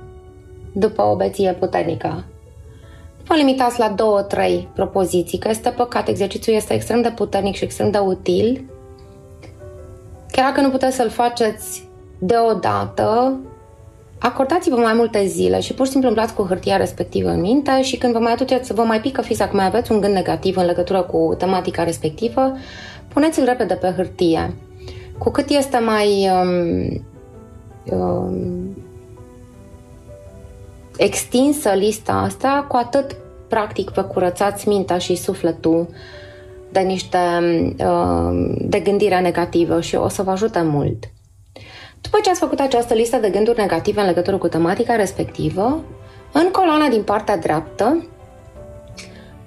după 0.74 1.02
o 1.02 1.16
beție 1.16 1.54
puternică 1.60 2.24
vă 3.24 3.36
limitați 3.36 3.80
la 3.80 3.90
două, 3.90 4.22
trei 4.22 4.68
propoziții, 4.74 5.38
că 5.38 5.50
este 5.50 5.70
păcat. 5.70 6.08
Exercițiul 6.08 6.56
este 6.56 6.74
extrem 6.74 7.02
de 7.02 7.12
puternic 7.16 7.56
și 7.56 7.64
extrem 7.64 7.92
de 7.92 7.98
util. 7.98 8.66
Chiar 10.32 10.46
dacă 10.46 10.62
nu 10.62 10.70
puteți 10.70 10.96
să-l 10.96 11.10
faceți 11.10 11.88
deodată, 12.20 13.40
acordați-vă 14.20 14.76
mai 14.76 14.94
multe 14.94 15.26
zile 15.26 15.60
și 15.60 15.74
pur 15.74 15.86
și 15.86 15.92
simplu 15.92 16.10
îmblați 16.10 16.34
cu 16.34 16.44
hârtia 16.44 16.78
respectivă 16.78 17.30
în 17.30 17.42
minte 17.42 17.82
și 17.82 17.98
când 17.98 18.14
vă 18.14 18.20
mai 18.20 18.32
aduceți, 18.32 18.68
să 18.68 18.74
vă 18.74 18.82
mai 18.82 19.02
pică 19.02 19.22
fița 19.22 19.48
că 19.48 19.56
mai 19.56 19.66
aveți 19.66 19.92
un 19.92 20.02
gând 20.02 20.14
negativ 20.14 20.58
în 20.58 20.66
legătură 20.66 21.02
cu 21.02 21.36
tematica 21.38 21.84
respectivă, 21.84 22.54
puneți-l 23.08 23.46
repede 23.46 23.74
pe 23.74 23.94
hârtie. 23.96 24.54
Cu 25.18 25.30
cât 25.30 25.50
este 25.50 25.78
mai 25.78 26.30
um, 26.30 27.04
um, 27.98 28.83
extinsă 30.98 31.70
lista 31.70 32.14
asta, 32.14 32.66
cu 32.68 32.76
atât 32.76 33.16
practic 33.48 33.90
vă 33.90 34.04
curățați 34.04 34.68
mintea 34.68 34.98
și 34.98 35.16
sufletul 35.16 35.88
de 36.72 36.80
niște 36.80 37.18
uh, 37.86 38.56
de 38.60 38.80
gândire 38.80 39.20
negativă 39.20 39.82
și 39.82 39.96
o 39.96 40.08
să 40.08 40.22
vă 40.22 40.32
ajute 40.32 40.62
mult. 40.62 41.04
După 42.02 42.18
ce 42.24 42.30
ați 42.30 42.40
făcut 42.40 42.60
această 42.60 42.94
listă 42.94 43.18
de 43.18 43.30
gânduri 43.30 43.60
negative 43.60 44.00
în 44.00 44.06
legătură 44.06 44.38
cu 44.38 44.48
tematica 44.48 44.96
respectivă, 44.96 45.84
în 46.32 46.50
coloana 46.52 46.88
din 46.88 47.04
partea 47.04 47.38
dreaptă, 47.38 48.08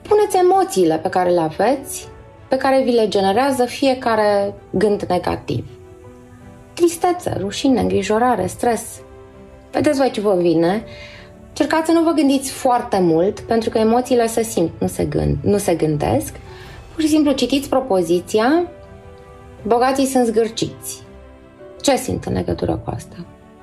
puneți 0.03 0.37
emoțiile 0.37 0.97
pe 0.97 1.09
care 1.09 1.31
le 1.31 1.41
aveți, 1.41 2.09
pe 2.49 2.57
care 2.57 2.83
vi 2.83 2.91
le 2.91 3.09
generează 3.09 3.65
fiecare 3.65 4.55
gând 4.71 5.03
negativ. 5.03 5.67
Tristețe, 6.75 7.37
rușine, 7.41 7.81
îngrijorare, 7.81 8.47
stres. 8.47 9.00
Vedeți 9.71 9.99
voi 9.99 10.11
ce 10.11 10.21
vă 10.21 10.35
vine 10.35 10.85
Cercați 11.57 11.87
să 11.87 11.93
nu 11.93 12.03
vă 12.03 12.11
gândiți 12.11 12.51
foarte 12.51 12.99
mult, 12.99 13.41
pentru 13.41 13.71
că 13.71 13.79
emoțiile 13.79 14.27
se 14.27 14.43
simt, 14.43 14.71
nu 14.79 14.87
se, 14.87 15.05
gând, 15.05 15.37
nu 15.43 15.59
se 15.59 15.75
gândesc. 15.75 16.35
Pur 16.93 17.03
și 17.03 17.09
simplu 17.09 17.33
citiți 17.33 17.69
propoziția, 17.69 18.67
bogații 19.67 20.07
sunt 20.07 20.27
zgârciți. 20.27 21.03
Ce 21.81 21.97
simt 21.97 22.25
în 22.25 22.33
legătură 22.33 22.81
cu 22.85 22.91
asta? 22.95 23.17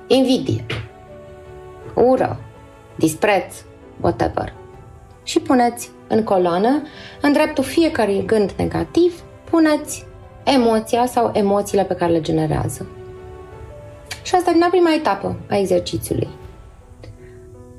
Invidie, 0.06 0.66
ură, 1.94 2.40
dispreț, 2.96 3.54
whatever. 4.00 4.52
Și 5.22 5.40
puneți 5.40 5.90
în 6.08 6.22
coloană, 6.22 6.82
în 7.20 7.32
dreptul 7.32 7.64
fiecare 7.64 8.22
gând 8.26 8.52
negativ, 8.56 9.22
puneți 9.50 10.04
emoția 10.44 11.06
sau 11.06 11.30
emoțiile 11.34 11.84
pe 11.84 11.94
care 11.94 12.12
le 12.12 12.20
generează. 12.20 12.86
Și 14.22 14.34
asta 14.34 14.52
din 14.52 14.66
prima 14.70 14.94
etapă 14.94 15.36
a 15.50 15.56
exercițiului 15.56 16.28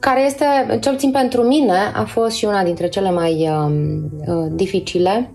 care 0.06 0.26
este, 0.26 0.46
cel 0.82 0.92
puțin 0.92 1.12
pentru 1.12 1.42
mine, 1.42 1.78
a 1.96 2.04
fost 2.04 2.36
și 2.36 2.46
una 2.46 2.64
dintre 2.64 2.88
cele 2.88 3.12
mai 3.12 3.50
uh, 3.50 3.72
uh, 4.28 4.46
dificile. 4.52 5.32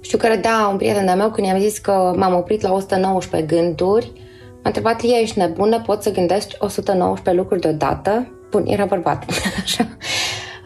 Știu 0.00 0.18
că 0.18 0.28
da, 0.40 0.68
un 0.70 0.76
prieten 0.76 1.06
de 1.06 1.12
meu 1.12 1.30
când 1.30 1.46
i-am 1.46 1.58
zis 1.58 1.78
că 1.78 2.12
m-am 2.16 2.34
oprit 2.34 2.62
la 2.62 2.72
119 2.72 3.56
gânduri, 3.56 4.12
m-a 4.52 4.60
întrebat, 4.62 5.02
Lia, 5.02 5.18
ești 5.18 5.38
nebună? 5.38 5.80
Poți 5.86 6.04
să 6.04 6.12
gândești 6.12 6.56
119 6.58 7.42
lucruri 7.42 7.60
deodată? 7.60 8.32
Bun, 8.50 8.64
era 8.66 8.84
bărbat. 8.84 9.24
Așa. 9.62 9.88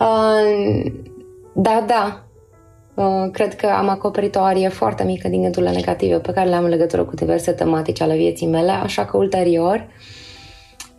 Uh, 0.01 0.93
da, 1.55 1.85
da. 1.87 2.25
Uh, 2.95 3.31
cred 3.33 3.57
că 3.57 3.67
am 3.67 3.89
acoperit 3.89 4.35
o 4.35 4.41
arie 4.41 4.69
foarte 4.69 5.05
mică 5.05 5.29
din 5.29 5.43
gândurile 5.43 5.73
negative 5.73 6.19
pe 6.19 6.33
care 6.33 6.49
le 6.49 6.55
am 6.55 6.65
în 6.65 6.71
legătură 6.71 7.05
cu 7.05 7.15
diverse 7.15 7.53
tematici 7.53 8.01
ale 8.01 8.17
vieții 8.17 8.47
mele, 8.47 8.71
așa 8.71 9.05
că 9.05 9.17
ulterior 9.17 9.75
uh, 9.75 10.23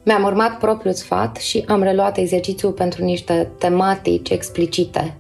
mi-am 0.06 0.24
urmat 0.24 0.58
propriul 0.58 0.94
sfat 0.94 1.36
și 1.36 1.64
am 1.68 1.84
reluat 1.84 2.18
exercițiul 2.18 2.72
pentru 2.72 3.04
niște 3.04 3.52
tematici 3.60 4.30
explicite 4.30 5.18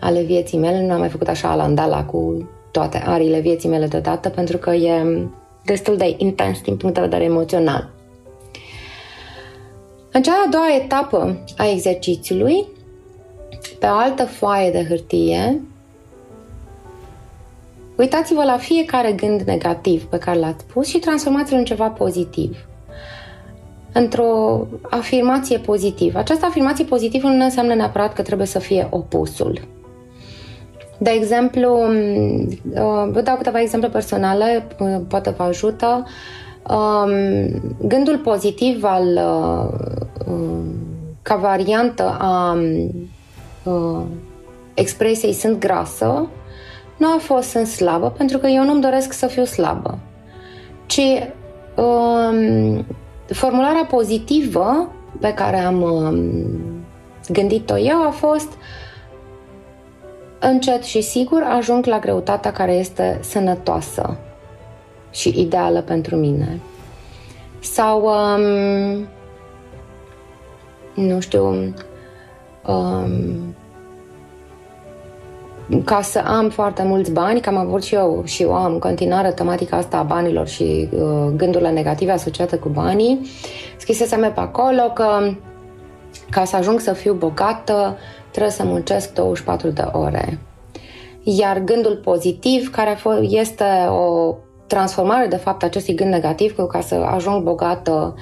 ale 0.00 0.22
vieții 0.22 0.58
mele. 0.58 0.86
Nu 0.86 0.92
am 0.92 0.98
mai 0.98 1.08
făcut 1.08 1.28
așa 1.28 1.50
alandala 1.50 2.04
cu 2.04 2.48
toate 2.70 3.02
arile 3.06 3.40
vieții 3.40 3.68
mele 3.68 3.86
deodată, 3.86 4.28
pentru 4.28 4.58
că 4.58 4.70
e 4.70 5.26
destul 5.64 5.96
de 5.96 6.14
intens 6.16 6.60
din 6.60 6.76
punct 6.76 6.94
de 6.94 7.00
vedere 7.00 7.24
emoțional. 7.24 7.90
În 10.12 10.22
cea 10.22 10.32
de-a 10.32 10.50
doua 10.50 10.74
etapă 10.84 11.44
a 11.56 11.70
exercițiului, 11.70 12.66
pe 13.78 13.86
o 13.86 13.94
altă 13.94 14.24
foaie 14.24 14.70
de 14.70 14.84
hârtie, 14.88 15.60
uitați-vă 17.96 18.44
la 18.44 18.56
fiecare 18.56 19.12
gând 19.12 19.40
negativ 19.40 20.04
pe 20.04 20.18
care 20.18 20.38
l-ați 20.38 20.64
pus 20.64 20.86
și 20.86 20.98
transformați-l 20.98 21.56
în 21.56 21.64
ceva 21.64 21.88
pozitiv. 21.88 22.56
Într-o 23.92 24.66
afirmație 24.90 25.58
pozitivă. 25.58 26.18
Această 26.18 26.46
afirmație 26.46 26.84
pozitivă 26.84 27.28
nu 27.28 27.44
înseamnă 27.44 27.74
neapărat 27.74 28.12
că 28.12 28.22
trebuie 28.22 28.46
să 28.46 28.58
fie 28.58 28.86
opusul. 28.90 29.60
De 30.98 31.10
exemplu, 31.10 31.78
uh, 31.78 33.08
vă 33.10 33.20
dau 33.24 33.36
câteva 33.36 33.60
exemple 33.60 33.88
personale, 33.88 34.66
uh, 34.78 35.00
poate 35.08 35.30
vă 35.30 35.42
ajută. 35.42 36.06
Um, 36.68 37.76
gândul 37.86 38.18
pozitiv 38.18 38.84
al 38.84 39.06
uh, 39.06 40.34
ca 41.22 41.36
variantă 41.36 42.16
a 42.18 42.58
expresiei 44.74 45.32
sunt 45.32 45.58
grasă 45.58 46.28
nu 47.00 47.06
a 47.06 47.18
fost 47.18 47.48
sunt 47.48 47.66
slabă, 47.66 48.10
pentru 48.10 48.38
că 48.38 48.46
eu 48.46 48.64
nu-mi 48.64 48.80
doresc 48.80 49.12
să 49.12 49.26
fiu 49.26 49.44
slabă, 49.44 49.98
ci 50.86 51.00
um, 51.76 52.84
formularea 53.32 53.84
pozitivă 53.84 54.92
pe 55.20 55.34
care 55.34 55.56
am 55.56 55.82
um, 55.82 56.24
gândit-o 57.28 57.78
eu 57.78 58.06
a 58.06 58.10
fost 58.10 58.52
încet 60.38 60.82
și 60.82 61.00
sigur 61.00 61.42
ajung 61.42 61.86
la 61.86 61.98
greutatea 61.98 62.52
care 62.52 62.72
este 62.72 63.18
sănătoasă 63.22 64.16
și 65.10 65.40
ideală 65.40 65.80
pentru 65.80 66.16
mine. 66.16 66.60
Sau, 67.58 68.04
um, 68.04 69.06
nu 70.94 71.20
știu, 71.20 71.74
um, 72.66 73.54
ca 75.84 76.00
să 76.02 76.22
am 76.24 76.48
foarte 76.48 76.82
mulți 76.82 77.12
bani, 77.12 77.40
că 77.40 77.48
am 77.48 77.56
avut 77.56 77.82
și 77.82 77.94
eu 77.94 78.22
și 78.24 78.42
eu 78.42 78.54
am 78.54 78.72
în 78.72 78.78
continuare 78.78 79.30
tematica 79.30 79.76
asta 79.76 79.96
a 79.96 80.02
banilor 80.02 80.46
și 80.46 80.88
uh, 80.92 81.32
gândurile 81.36 81.70
negative 81.70 82.10
asociate 82.12 82.56
cu 82.56 82.68
banii, 82.68 83.20
scrisesem 83.76 84.20
pe 84.20 84.40
acolo 84.40 84.82
că 84.82 85.32
ca 86.30 86.44
să 86.44 86.56
ajung 86.56 86.80
să 86.80 86.92
fiu 86.92 87.14
bogată, 87.14 87.96
trebuie 88.30 88.52
să 88.52 88.64
muncesc 88.64 89.12
24 89.12 89.68
de 89.68 89.84
ore. 89.92 90.38
Iar 91.22 91.58
gândul 91.58 92.00
pozitiv, 92.04 92.70
care 92.70 92.98
este 93.20 93.64
o 93.88 94.34
transformare 94.66 95.26
de 95.26 95.36
fapt 95.36 95.62
acestui 95.62 95.94
gând 95.94 96.10
negativ, 96.10 96.54
că 96.54 96.66
ca 96.66 96.80
să 96.80 96.94
ajung 96.94 97.42
bogată 97.42 98.14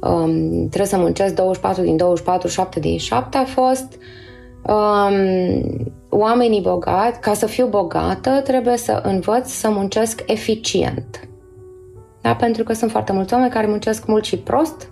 um, 0.00 0.48
trebuie 0.58 0.86
să 0.86 0.96
muncesc 0.96 1.34
24 1.34 1.82
din 1.82 1.96
24, 1.96 2.48
7 2.48 2.80
din 2.80 2.98
7, 2.98 3.36
a 3.36 3.44
fost 3.44 3.98
um, 4.68 5.92
oamenii 6.08 6.60
bogați, 6.60 7.20
ca 7.20 7.34
să 7.34 7.46
fiu 7.46 7.66
bogată, 7.66 8.40
trebuie 8.44 8.76
să 8.76 9.00
învăț 9.04 9.50
să 9.50 9.70
muncesc 9.70 10.22
eficient. 10.26 11.28
Da? 12.20 12.34
Pentru 12.34 12.62
că 12.62 12.72
sunt 12.72 12.90
foarte 12.90 13.12
mulți 13.12 13.34
oameni 13.34 13.50
care 13.50 13.66
muncesc 13.66 14.06
mult 14.06 14.24
și 14.24 14.38
prost, 14.38 14.90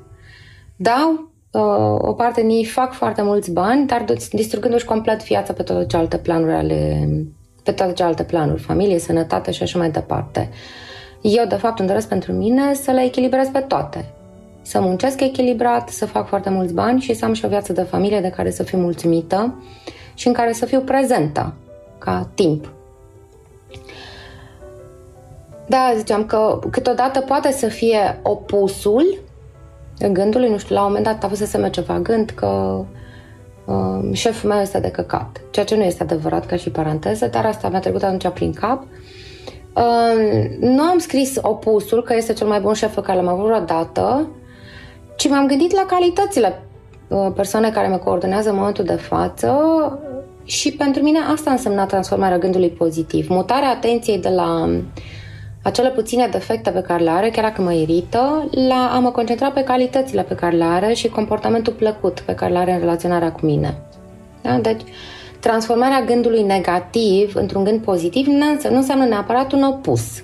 dau 0.77 1.33
uh, 1.51 2.09
o 2.09 2.13
parte 2.13 2.41
din 2.41 2.51
ei 2.51 2.65
fac 2.65 2.93
foarte 2.93 3.23
mulți 3.23 3.53
bani, 3.53 3.87
dar 3.87 4.05
distrugându-și 4.33 4.85
complet 4.85 5.25
viața 5.25 5.53
pe 5.53 5.63
toate 5.63 5.87
celelalte 5.87 6.19
planuri 6.19 6.53
ale 6.53 7.09
pe 7.65 7.73
toate 7.73 7.93
celelalte 7.93 8.23
planuri, 8.23 8.63
familie, 8.63 8.99
sănătate 8.99 9.51
și 9.51 9.63
așa 9.63 9.79
mai 9.79 9.91
departe. 9.91 10.51
Eu, 11.21 11.47
de 11.47 11.55
fapt, 11.55 11.79
îmi 11.79 11.89
doresc 11.89 12.09
pentru 12.09 12.33
mine 12.33 12.75
să 12.75 12.91
le 12.91 13.03
echilibrez 13.03 13.49
pe 13.49 13.59
toate. 13.59 14.15
Să 14.67 14.81
muncesc 14.81 15.21
echilibrat, 15.21 15.89
să 15.89 16.07
fac 16.07 16.29
foarte 16.29 16.51
mulți 16.51 16.75
bani 16.75 17.01
și 17.01 17.15
să 17.15 17.25
am 17.25 17.33
și 17.33 17.45
o 17.45 17.49
viață 17.49 17.73
de 17.73 17.83
familie 17.83 18.21
de 18.21 18.31
care 18.31 18.51
să 18.51 18.63
fiu 18.63 18.79
mulțumită 18.79 19.63
și 20.15 20.27
în 20.27 20.33
care 20.33 20.53
să 20.53 20.67
fiu 20.67 20.81
prezentă 20.81 21.55
ca 21.99 22.29
timp. 22.35 22.73
Da, 25.67 25.93
ziceam 25.97 26.25
că 26.25 26.59
câteodată 26.71 27.21
poate 27.21 27.53
să 27.53 27.69
fie 27.69 28.21
opusul 28.23 29.19
gândului, 30.13 30.49
nu 30.49 30.59
știu, 30.59 30.75
la 30.75 30.81
un 30.81 30.87
moment 30.87 31.05
dat 31.05 31.25
avusesem 31.25 31.69
ceva 31.69 31.99
gând 31.99 32.31
că 32.31 32.85
uh, 33.65 34.11
șeful 34.13 34.51
meu 34.51 34.61
este 34.61 34.81
de 34.81 34.91
căcat, 34.91 35.41
ceea 35.51 35.65
ce 35.65 35.77
nu 35.77 35.83
este 35.83 36.03
adevărat 36.03 36.47
ca 36.47 36.57
și 36.57 36.71
paranteză, 36.71 37.27
dar 37.27 37.47
asta 37.47 37.69
mi-a 37.69 37.81
trecut 37.81 38.03
atunci 38.03 38.29
prin 38.29 38.53
cap. 38.53 38.83
Uh, 39.77 40.57
nu 40.61 40.83
am 40.83 40.99
scris 40.99 41.39
opusul, 41.41 42.03
că 42.03 42.15
este 42.17 42.33
cel 42.33 42.47
mai 42.47 42.61
bun 42.61 42.73
șef 42.73 42.95
pe 42.95 43.01
care 43.01 43.19
l-am 43.19 43.29
avut 43.29 43.45
vreodată, 43.45 44.29
ci 45.17 45.29
m-am 45.29 45.47
gândit 45.47 45.73
la 45.73 45.85
calitățile 45.87 46.63
uh, 47.09 47.27
persoane 47.35 47.71
care 47.71 47.89
mă 47.89 47.97
coordonează 47.97 48.51
în 48.51 48.57
momentul 48.57 48.85
de 48.85 48.95
față 48.95 49.59
și 50.45 50.73
pentru 50.73 51.03
mine 51.03 51.19
asta 51.19 51.51
a 51.51 51.53
însemnat 51.53 51.89
transformarea 51.89 52.39
gândului 52.39 52.71
pozitiv, 52.71 53.29
mutarea 53.29 53.69
atenției 53.69 54.19
de 54.19 54.29
la 54.29 54.69
acele 55.63 55.91
puține 55.91 56.27
defecte 56.27 56.71
pe 56.71 56.81
care 56.81 57.03
le 57.03 57.11
are, 57.11 57.31
chiar 57.31 57.45
dacă 57.45 57.63
mă 57.63 57.73
irită, 57.73 58.49
la 58.69 58.91
a 58.95 58.99
mă 58.99 59.11
concentra 59.11 59.51
pe 59.51 59.65
calitățile 59.65 60.23
pe 60.23 60.35
care 60.35 60.57
le 60.57 60.65
are 60.65 60.93
și 60.93 61.09
comportamentul 61.09 61.73
plăcut 61.73 62.21
pe 62.21 62.35
care 62.35 62.53
le 62.53 62.59
are 62.59 62.73
în 62.73 62.79
relaționarea 62.79 63.33
cu 63.33 63.47
mine. 63.47 63.79
Da? 64.43 64.59
Deci, 64.59 64.81
transformarea 65.41 66.03
gândului 66.03 66.43
negativ 66.43 67.35
într-un 67.35 67.65
gând 67.65 67.81
pozitiv 67.81 68.27
nu 68.27 68.77
înseamnă 68.77 69.05
neapărat 69.05 69.53
un 69.53 69.63
opus 69.63 70.23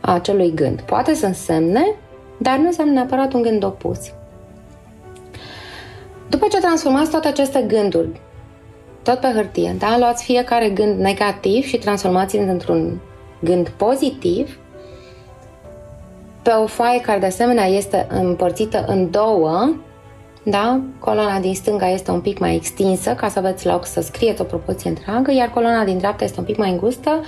a 0.00 0.14
acelui 0.14 0.52
gând. 0.54 0.80
Poate 0.80 1.14
să 1.14 1.26
însemne, 1.26 1.94
dar 2.42 2.58
nu 2.58 2.66
înseamnă 2.66 2.92
neapărat 2.92 3.32
un 3.32 3.42
gând 3.42 3.64
opus. 3.64 3.98
După 6.28 6.46
ce 6.50 6.60
transformați 6.60 7.10
toate 7.10 7.28
aceste 7.28 7.64
gânduri, 7.68 8.20
tot 9.02 9.18
pe 9.18 9.26
hârtie, 9.34 9.76
da? 9.78 9.98
luați 9.98 10.24
fiecare 10.24 10.68
gând 10.68 11.00
negativ 11.00 11.64
și 11.64 11.78
transformați-l 11.78 12.48
într-un 12.48 13.00
gând 13.40 13.68
pozitiv, 13.68 14.58
pe 16.42 16.50
o 16.50 16.66
foaie 16.66 17.00
care 17.00 17.18
de 17.18 17.26
asemenea 17.26 17.66
este 17.66 18.06
împărțită 18.10 18.84
în 18.88 19.10
două, 19.10 19.72
da? 20.42 20.80
Coloana 20.98 21.38
din 21.38 21.54
stânga 21.54 21.88
este 21.88 22.10
un 22.10 22.20
pic 22.20 22.38
mai 22.38 22.54
extinsă 22.54 23.14
ca 23.14 23.28
să 23.28 23.38
aveți 23.38 23.66
loc 23.66 23.86
să 23.86 24.00
scrieți 24.00 24.40
o 24.40 24.44
propoziție 24.44 24.90
întreagă, 24.90 25.32
iar 25.32 25.50
coloana 25.50 25.84
din 25.84 25.98
dreapta 25.98 26.24
este 26.24 26.38
un 26.38 26.44
pic 26.44 26.56
mai 26.56 26.70
îngustă 26.70 27.20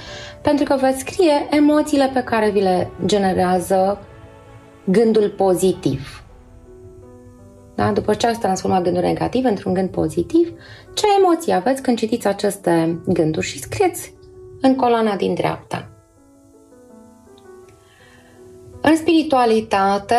pentru 0.42 0.64
că 0.64 0.76
veți 0.80 0.98
scrie 0.98 1.46
emoțiile 1.50 2.10
pe 2.12 2.22
care 2.22 2.50
vi 2.50 2.60
le 2.60 2.90
generează 3.06 3.98
gândul 4.84 5.30
pozitiv. 5.36 6.22
Da? 7.74 7.92
După 7.92 8.14
ce 8.14 8.26
ați 8.26 8.38
transformat 8.40 8.82
gândul 8.82 9.02
negativ 9.02 9.44
într-un 9.44 9.74
gând 9.74 9.88
pozitiv, 9.88 10.52
ce 10.94 11.06
emoții 11.18 11.52
aveți 11.52 11.82
când 11.82 11.98
citiți 11.98 12.26
aceste 12.26 13.00
gânduri 13.06 13.46
și 13.46 13.58
scrieți 13.58 14.14
în 14.60 14.76
coloana 14.76 15.16
din 15.16 15.34
dreapta. 15.34 15.88
În 18.80 18.96
spiritualitate, 18.96 20.16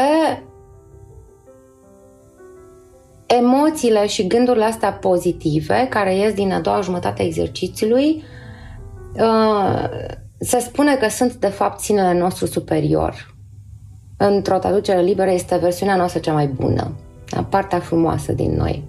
emoțiile 3.25 4.07
și 4.07 4.27
gândurile 4.27 4.65
astea 4.65 4.93
pozitive, 4.93 5.87
care 5.89 6.15
ies 6.15 6.33
din 6.33 6.51
a 6.51 6.59
doua 6.59 6.81
jumătate 6.81 7.21
a 7.21 7.25
exercițiului, 7.25 8.23
uh, 9.15 9.89
se 10.39 10.59
spune 10.59 10.95
că 10.95 11.07
sunt 11.07 11.33
de 11.33 11.47
fapt 11.47 11.79
sinele 11.79 12.19
nostru 12.19 12.45
superior. 12.45 13.32
Într-o 14.17 14.57
traducere 14.57 15.01
liberă 15.01 15.31
este 15.31 15.57
versiunea 15.57 15.95
noastră 15.95 16.19
cea 16.19 16.33
mai 16.33 16.47
bună, 16.47 16.91
partea 17.49 17.79
frumoasă 17.79 18.31
din 18.31 18.55
noi. 18.55 18.83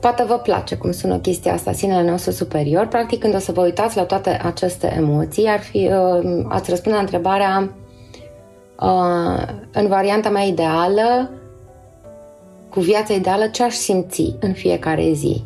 Poate 0.00 0.24
vă 0.24 0.34
place 0.34 0.76
cum 0.76 0.90
sună 0.90 1.18
chestia 1.18 1.52
asta, 1.52 1.72
sinele 1.72 2.10
nostru 2.10 2.30
superior. 2.30 2.86
Practic, 2.86 3.20
când 3.20 3.34
o 3.34 3.38
să 3.38 3.52
vă 3.52 3.60
uitați 3.60 3.96
la 3.96 4.04
toate 4.04 4.40
aceste 4.44 4.94
emoții, 4.96 5.46
ar 5.46 5.60
fi, 5.60 5.90
uh, 5.92 6.44
ați 6.48 6.70
răspunde 6.70 6.96
la 6.96 7.02
întrebarea 7.02 7.70
Uh, 8.80 9.42
în 9.72 9.88
varianta 9.88 10.28
mea 10.28 10.42
ideală, 10.42 11.30
cu 12.70 12.80
viața 12.80 13.14
ideală, 13.14 13.46
ce 13.46 13.62
aș 13.62 13.74
simți 13.74 14.34
în 14.40 14.52
fiecare 14.52 15.12
zi. 15.12 15.44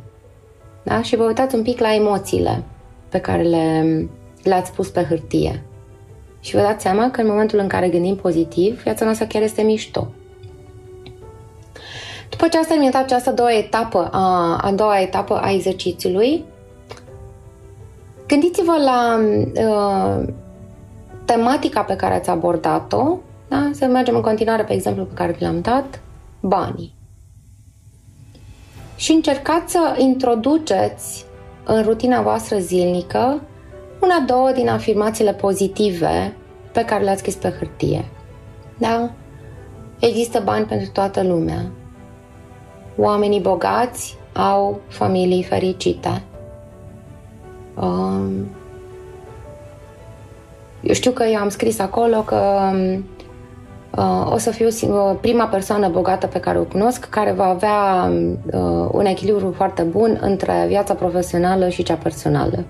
Da? 0.83 1.03
Și 1.03 1.17
vă 1.17 1.25
uitați 1.25 1.55
un 1.55 1.63
pic 1.63 1.79
la 1.79 1.95
emoțiile 1.95 2.63
pe 3.09 3.19
care 3.19 3.43
le, 3.43 4.09
le-ați 4.43 4.73
pus 4.73 4.89
pe 4.89 5.03
hârtie. 5.03 5.63
Și 6.41 6.55
vă 6.55 6.61
dați 6.61 6.83
seama 6.83 7.11
că 7.11 7.21
în 7.21 7.27
momentul 7.27 7.59
în 7.59 7.69
care 7.69 7.89
gândim 7.89 8.17
pozitiv, 8.17 8.83
viața 8.83 9.05
noastră 9.05 9.27
chiar 9.27 9.43
este 9.43 9.63
mișto. 9.63 10.09
După 12.31 12.49
ce 12.49 12.59
ați 12.59 12.69
terminat 12.69 12.95
această 12.95 13.31
doua 13.31 13.57
etapă, 13.57 14.09
a, 14.13 14.57
a 14.57 14.73
doua 14.73 15.01
etapă 15.01 15.41
a 15.41 15.51
exercițiului, 15.51 16.45
gândiți-vă 18.27 18.77
la 18.85 19.21
uh, 19.69 20.29
tematica 21.25 21.83
pe 21.83 21.97
care 21.97 22.15
ați 22.15 22.31
abordat-o, 22.31 23.19
da? 23.49 23.71
să 23.73 23.85
mergem 23.85 24.15
în 24.15 24.21
continuare 24.21 24.65
pe 24.65 24.73
exemplu 24.73 25.05
pe 25.05 25.15
care 25.15 25.33
vi 25.33 25.43
l-am 25.43 25.61
dat, 25.61 26.01
banii. 26.41 26.95
Și 28.97 29.13
încercați 29.13 29.73
să 29.73 29.95
introduceți 29.99 31.25
în 31.65 31.83
rutina 31.83 32.23
voastră 32.23 32.59
zilnică 32.59 33.41
una, 34.01 34.19
două 34.27 34.51
din 34.55 34.69
afirmațiile 34.69 35.33
pozitive 35.33 36.37
pe 36.73 36.85
care 36.85 37.05
le-ați 37.05 37.19
scris 37.19 37.35
pe 37.35 37.55
hârtie. 37.59 38.05
Da? 38.79 39.11
Există 39.99 40.41
bani 40.45 40.65
pentru 40.65 40.91
toată 40.93 41.23
lumea. 41.23 41.71
Oamenii 42.97 43.41
bogați 43.41 44.19
au 44.33 44.81
familii 44.89 45.43
fericite. 45.43 46.23
Um, 47.81 48.49
eu 50.83 50.95
știu 50.95 51.11
că 51.11 51.25
eu 51.25 51.41
am 51.41 51.49
scris 51.49 51.79
acolo 51.79 52.21
că 52.21 52.71
uh, 53.97 54.33
o 54.33 54.39
să 54.39 54.51
fiu 54.51 54.69
prima 55.21 55.45
persoană 55.45 55.89
bogată 55.89 56.27
pe 56.27 56.41
care 56.41 56.59
o 56.59 56.65
cunosc 56.65 57.09
care 57.09 57.33
va 57.33 57.45
avea 57.45 58.11
uh, 58.53 58.89
un 58.93 59.05
echilibru 59.05 59.53
foarte 59.57 59.83
bun 59.83 60.19
între 60.21 60.65
viața 60.69 60.95
profesională 60.95 61.69
și 61.69 61.83
cea 61.83 61.95
personală. 61.95 62.65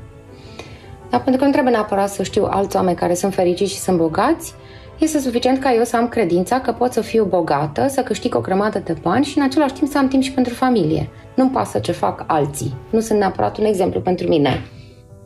Dar 1.10 1.22
pentru 1.22 1.40
că 1.40 1.46
nu 1.46 1.52
trebuie 1.52 1.72
neapărat 1.72 2.08
să 2.08 2.22
știu 2.22 2.44
alți 2.44 2.76
oameni 2.76 2.96
care 2.96 3.14
sunt 3.14 3.34
fericiți 3.34 3.72
și 3.72 3.78
sunt 3.78 3.96
bogați, 3.96 4.54
este 4.98 5.18
suficient 5.18 5.58
ca 5.58 5.74
eu 5.74 5.84
să 5.84 5.96
am 5.96 6.08
credința 6.08 6.60
că 6.60 6.72
pot 6.72 6.92
să 6.92 7.00
fiu 7.00 7.24
bogată, 7.24 7.86
să 7.88 8.02
câștig 8.02 8.34
o 8.34 8.40
grămadă 8.40 8.78
de 8.78 8.96
bani 9.02 9.24
și 9.24 9.38
în 9.38 9.44
același 9.44 9.72
timp 9.72 9.90
să 9.90 9.98
am 9.98 10.08
timp 10.08 10.22
și 10.22 10.32
pentru 10.32 10.54
familie. 10.54 11.08
Nu-mi 11.34 11.50
pasă 11.50 11.78
ce 11.78 11.92
fac 11.92 12.24
alții. 12.26 12.74
Nu 12.90 13.00
sunt 13.00 13.18
neapărat 13.18 13.58
un 13.58 13.64
exemplu 13.64 14.00
pentru 14.00 14.28
mine. 14.28 14.62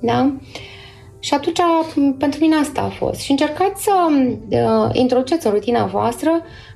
Da? 0.00 0.36
Și 1.18 1.34
atunci, 1.34 1.60
pentru 2.18 2.40
mine 2.40 2.56
asta 2.56 2.80
a 2.80 2.88
fost. 2.88 3.20
Și 3.20 3.30
încercați 3.30 3.82
să 3.82 3.92
uh, 4.10 4.88
introduceți 4.92 5.46
în 5.46 5.52
rutina 5.52 5.84
voastră, 5.84 6.30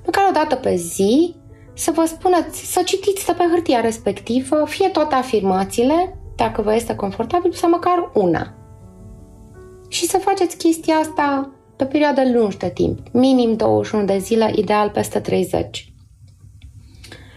măcar 0.04 0.24
o 0.28 0.32
dată 0.32 0.54
pe 0.54 0.74
zi, 0.74 1.34
să 1.74 1.90
vă 1.94 2.04
spuneți, 2.06 2.72
să 2.72 2.82
citiți 2.84 3.26
de 3.26 3.32
pe 3.32 3.44
hârtia 3.50 3.80
respectivă, 3.80 4.64
fie 4.66 4.88
toate 4.88 5.14
afirmațiile, 5.14 6.18
dacă 6.36 6.62
vă 6.62 6.74
este 6.74 6.94
confortabil, 6.94 7.52
sau 7.52 7.70
măcar 7.70 8.10
una. 8.14 8.57
Și 9.88 10.06
să 10.06 10.18
faceți 10.18 10.56
chestia 10.56 10.94
asta 10.94 11.50
pe 11.76 11.84
perioadă 11.84 12.22
lungi 12.32 12.56
de 12.56 12.68
timp, 12.68 12.98
minim 13.12 13.56
21 13.56 14.04
de 14.04 14.18
zile, 14.18 14.52
ideal 14.54 14.90
peste 14.90 15.20
30. 15.20 15.92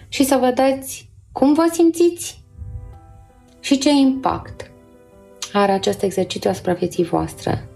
Și 0.08 0.24
să 0.24 0.36
vedeți 0.36 1.10
cum 1.32 1.54
vă 1.54 1.70
simțiți 1.72 2.44
și 3.60 3.78
ce 3.78 3.90
impact 3.90 4.72
are 5.54 5.72
acest 5.72 6.04
exercițiu 6.04 6.50
asupra 6.50 6.74
vieții 6.74 7.04
voastre. 7.04 7.70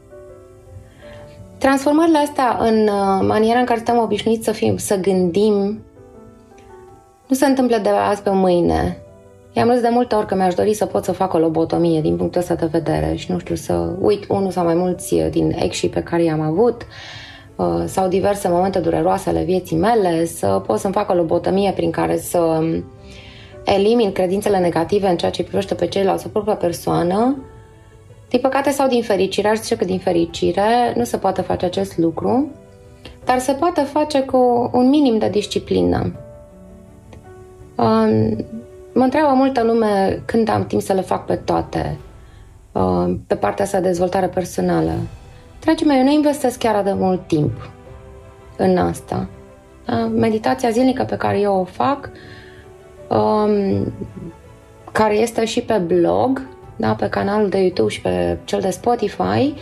Transformările 1.57 2.17
astea 2.17 2.57
în 2.59 2.81
uh, 2.81 3.25
maniera 3.27 3.59
în 3.59 3.65
care 3.65 3.77
suntem 3.77 4.03
obișnuiți 4.03 4.43
să, 4.43 4.51
fim, 4.51 4.77
să 4.77 4.95
gândim 4.95 5.83
nu 7.27 7.35
se 7.35 7.45
întâmplă 7.45 7.77
de 7.77 7.89
azi 7.89 8.21
pe 8.21 8.29
mâine. 8.29 8.97
I-am 9.55 9.69
râs 9.69 9.81
de 9.81 9.89
multe 9.91 10.15
ori 10.15 10.25
că 10.25 10.35
mi-aș 10.35 10.53
dori 10.53 10.73
să 10.73 10.85
pot 10.85 11.03
să 11.03 11.11
fac 11.11 11.33
o 11.33 11.37
lobotomie 11.37 12.01
din 12.01 12.15
punctul 12.15 12.41
ăsta 12.41 12.55
de 12.55 12.65
vedere 12.65 13.15
și 13.15 13.31
nu 13.31 13.39
știu, 13.39 13.55
să 13.55 13.95
uit 14.01 14.25
unul 14.27 14.51
sau 14.51 14.63
mai 14.63 14.73
mulți 14.73 15.15
din 15.15 15.55
exii 15.59 15.89
pe 15.89 16.03
care 16.03 16.23
i-am 16.23 16.41
avut 16.41 16.81
uh, 17.55 17.83
sau 17.85 18.07
diverse 18.07 18.47
momente 18.47 18.79
dureroase 18.79 19.29
ale 19.29 19.43
vieții 19.43 19.77
mele, 19.77 20.25
să 20.25 20.61
pot 20.65 20.79
să-mi 20.79 20.93
fac 20.93 21.09
o 21.09 21.13
lobotomie 21.13 21.71
prin 21.71 21.91
care 21.91 22.17
să 22.17 22.63
elimin 23.65 24.11
credințele 24.11 24.57
negative 24.59 25.07
în 25.07 25.17
ceea 25.17 25.31
ce 25.31 25.43
privește 25.43 25.73
pe 25.73 25.87
ceilalți 25.87 26.25
o 26.25 26.29
propria 26.29 26.55
persoană. 26.55 27.37
Din 28.29 28.39
păcate 28.39 28.69
sau 28.69 28.87
din 28.87 29.01
fericire, 29.01 29.47
aș 29.47 29.57
zice 29.57 29.75
că 29.75 29.85
din 29.85 29.99
fericire 29.99 30.93
nu 30.95 31.03
se 31.03 31.17
poate 31.17 31.41
face 31.41 31.65
acest 31.65 31.97
lucru, 31.97 32.51
dar 33.25 33.39
se 33.39 33.51
poate 33.51 33.81
face 33.81 34.21
cu 34.21 34.69
un 34.73 34.89
minim 34.89 35.17
de 35.17 35.29
disciplină. 35.29 36.13
Um, 37.75 38.45
Mă 38.97 39.03
întreabă 39.03 39.33
multă 39.33 39.63
lume 39.63 40.21
când 40.25 40.49
am 40.49 40.65
timp 40.65 40.81
să 40.81 40.93
le 40.93 41.01
fac 41.01 41.25
pe 41.25 41.35
toate, 41.35 41.97
uh, 42.71 43.15
pe 43.27 43.35
partea 43.35 43.65
asta 43.65 43.79
de 43.79 43.87
dezvoltare 43.87 44.27
personală. 44.27 44.91
Dragii 45.59 45.85
mei, 45.85 45.97
eu 45.97 46.03
nu 46.03 46.11
investesc 46.11 46.57
chiar 46.57 46.83
de 46.83 46.93
mult 46.93 47.27
timp 47.27 47.69
în 48.57 48.77
asta. 48.77 49.27
Da? 49.85 50.05
Meditația 50.05 50.69
zilnică 50.69 51.03
pe 51.03 51.17
care 51.17 51.39
eu 51.39 51.55
o 51.55 51.63
fac, 51.63 52.09
um, 53.09 53.93
care 54.91 55.13
este 55.17 55.45
și 55.45 55.61
pe 55.61 55.77
blog, 55.77 56.47
da, 56.75 56.95
pe 56.95 57.09
canalul 57.09 57.49
de 57.49 57.57
YouTube 57.57 57.89
și 57.89 58.01
pe 58.01 58.37
cel 58.43 58.59
de 58.59 58.69
Spotify, 58.69 59.53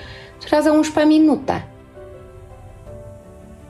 durează 0.43 0.69
11 0.69 1.13
minute. 1.13 1.67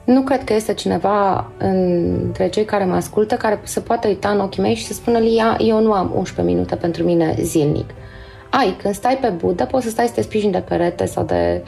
Nu 0.04 0.22
cred 0.22 0.44
că 0.44 0.54
este 0.54 0.74
cineva 0.74 1.50
între 1.58 2.48
cei 2.48 2.64
care 2.64 2.84
mă 2.84 2.94
ascultă 2.94 3.34
care 3.34 3.60
să 3.62 3.80
poată 3.80 4.08
uita 4.08 4.28
în 4.28 4.40
ochii 4.40 4.62
mei 4.62 4.74
și 4.74 4.84
să 4.84 4.92
spună 4.92 5.18
Lia, 5.18 5.56
eu 5.60 5.80
nu 5.82 5.92
am 5.92 6.12
11 6.16 6.54
minute 6.54 6.76
pentru 6.76 7.04
mine 7.04 7.34
zilnic. 7.40 7.90
Ai, 8.50 8.76
când 8.82 8.94
stai 8.94 9.18
pe 9.20 9.28
budă, 9.28 9.64
poți 9.64 9.84
să 9.84 9.90
stai 9.90 10.06
să 10.06 10.12
te 10.14 10.22
sprijini 10.22 10.52
de 10.52 10.58
perete 10.58 11.04
sau 11.04 11.24
de 11.24 11.62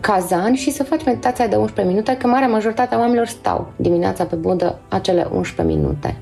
cazan 0.00 0.54
și 0.54 0.70
să 0.70 0.82
faci 0.82 1.04
meditația 1.04 1.46
de 1.46 1.56
11 1.56 1.94
minute, 1.94 2.16
că 2.16 2.26
marea 2.26 2.48
majoritate 2.48 2.94
a 2.94 2.98
oamenilor 2.98 3.26
stau 3.26 3.72
dimineața 3.76 4.24
pe 4.24 4.34
budă 4.34 4.78
acele 4.88 5.28
11 5.32 5.76
minute. 5.76 6.16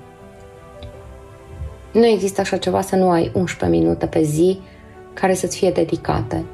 Nu 1.93 2.07
există 2.07 2.40
așa 2.40 2.57
ceva 2.57 2.81
să 2.81 2.97
nu 2.97 3.11
ai 3.11 3.31
11 3.35 3.79
minute 3.79 4.07
pe 4.07 4.23
zi 4.23 4.61
care 5.14 5.35
să-ți 5.35 5.57
fie 5.57 5.71
dedicate. 5.71 6.45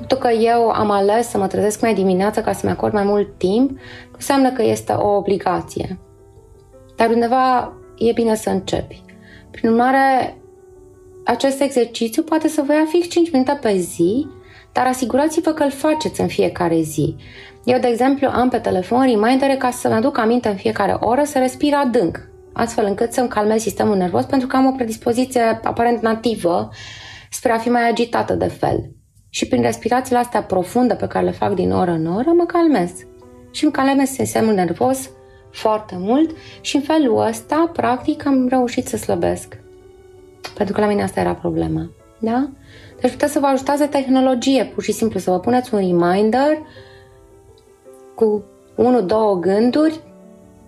Faptul 0.00 0.18
că 0.18 0.28
eu 0.28 0.68
am 0.68 0.90
ales 0.90 1.28
să 1.28 1.38
mă 1.38 1.46
trezesc 1.46 1.80
mai 1.80 1.94
dimineață 1.94 2.40
ca 2.40 2.52
să-mi 2.52 2.72
acord 2.72 2.92
mai 2.92 3.04
mult 3.04 3.38
timp, 3.38 3.78
înseamnă 4.12 4.50
că 4.50 4.62
este 4.62 4.92
o 4.92 5.08
obligație. 5.16 5.98
Dar 6.96 7.10
undeva 7.10 7.72
e 7.98 8.12
bine 8.12 8.34
să 8.34 8.50
începi. 8.50 9.02
Prin 9.50 9.70
urmare, 9.70 10.36
acest 11.24 11.60
exercițiu 11.60 12.22
poate 12.22 12.48
să 12.48 12.62
vă 12.66 12.72
ia 12.72 12.84
fix 12.88 13.08
5 13.08 13.30
minute 13.32 13.58
pe 13.60 13.76
zi, 13.76 14.26
dar 14.72 14.86
asigurați-vă 14.86 15.50
că 15.50 15.62
îl 15.62 15.70
faceți 15.70 16.20
în 16.20 16.28
fiecare 16.28 16.80
zi. 16.80 17.16
Eu, 17.64 17.78
de 17.78 17.86
exemplu, 17.86 18.28
am 18.28 18.48
pe 18.48 18.58
telefon 18.58 19.00
reminder 19.00 19.56
ca 19.56 19.70
să-mi 19.70 19.94
aduc 19.94 20.18
aminte 20.18 20.48
în 20.48 20.56
fiecare 20.56 20.96
oră 21.00 21.24
să 21.24 21.38
respir 21.38 21.74
adânc, 21.74 22.30
astfel 22.52 22.84
încât 22.84 23.12
să-mi 23.12 23.28
calmez 23.28 23.60
sistemul 23.60 23.96
nervos, 23.96 24.24
pentru 24.24 24.46
că 24.46 24.56
am 24.56 24.66
o 24.66 24.72
predispoziție 24.72 25.60
aparent 25.62 26.00
nativă 26.00 26.68
spre 27.30 27.52
a 27.52 27.58
fi 27.58 27.68
mai 27.68 27.88
agitată 27.88 28.34
de 28.34 28.46
fel. 28.46 28.99
Și 29.30 29.48
prin 29.48 29.62
respirațiile 29.62 30.18
astea 30.18 30.42
profunde 30.42 30.94
pe 30.94 31.06
care 31.06 31.24
le 31.24 31.30
fac 31.30 31.54
din 31.54 31.72
oră 31.72 31.90
în 31.90 32.06
oră, 32.06 32.30
mă 32.30 32.44
calmez. 32.44 32.92
Și 33.50 33.64
îmi 33.64 33.72
calmez 33.72 34.08
sistemul 34.08 34.54
nervos 34.54 35.10
foarte 35.50 35.94
mult 35.98 36.36
și 36.60 36.76
în 36.76 36.82
felul 36.82 37.26
ăsta, 37.26 37.70
practic, 37.72 38.26
am 38.26 38.48
reușit 38.48 38.86
să 38.86 38.96
slăbesc. 38.96 39.58
Pentru 40.54 40.74
că 40.74 40.80
la 40.80 40.86
mine 40.86 41.02
asta 41.02 41.20
era 41.20 41.34
problema. 41.34 41.90
Da? 42.18 42.48
Deci 43.00 43.10
puteți 43.10 43.32
să 43.32 43.38
vă 43.38 43.46
ajutați 43.46 43.80
de 43.80 43.86
tehnologie, 43.86 44.64
pur 44.64 44.82
și 44.82 44.92
simplu, 44.92 45.18
să 45.18 45.30
vă 45.30 45.38
puneți 45.38 45.74
un 45.74 45.80
reminder 45.80 46.58
cu 48.14 48.44
unul, 48.76 49.06
două 49.06 49.38
gânduri 49.38 50.00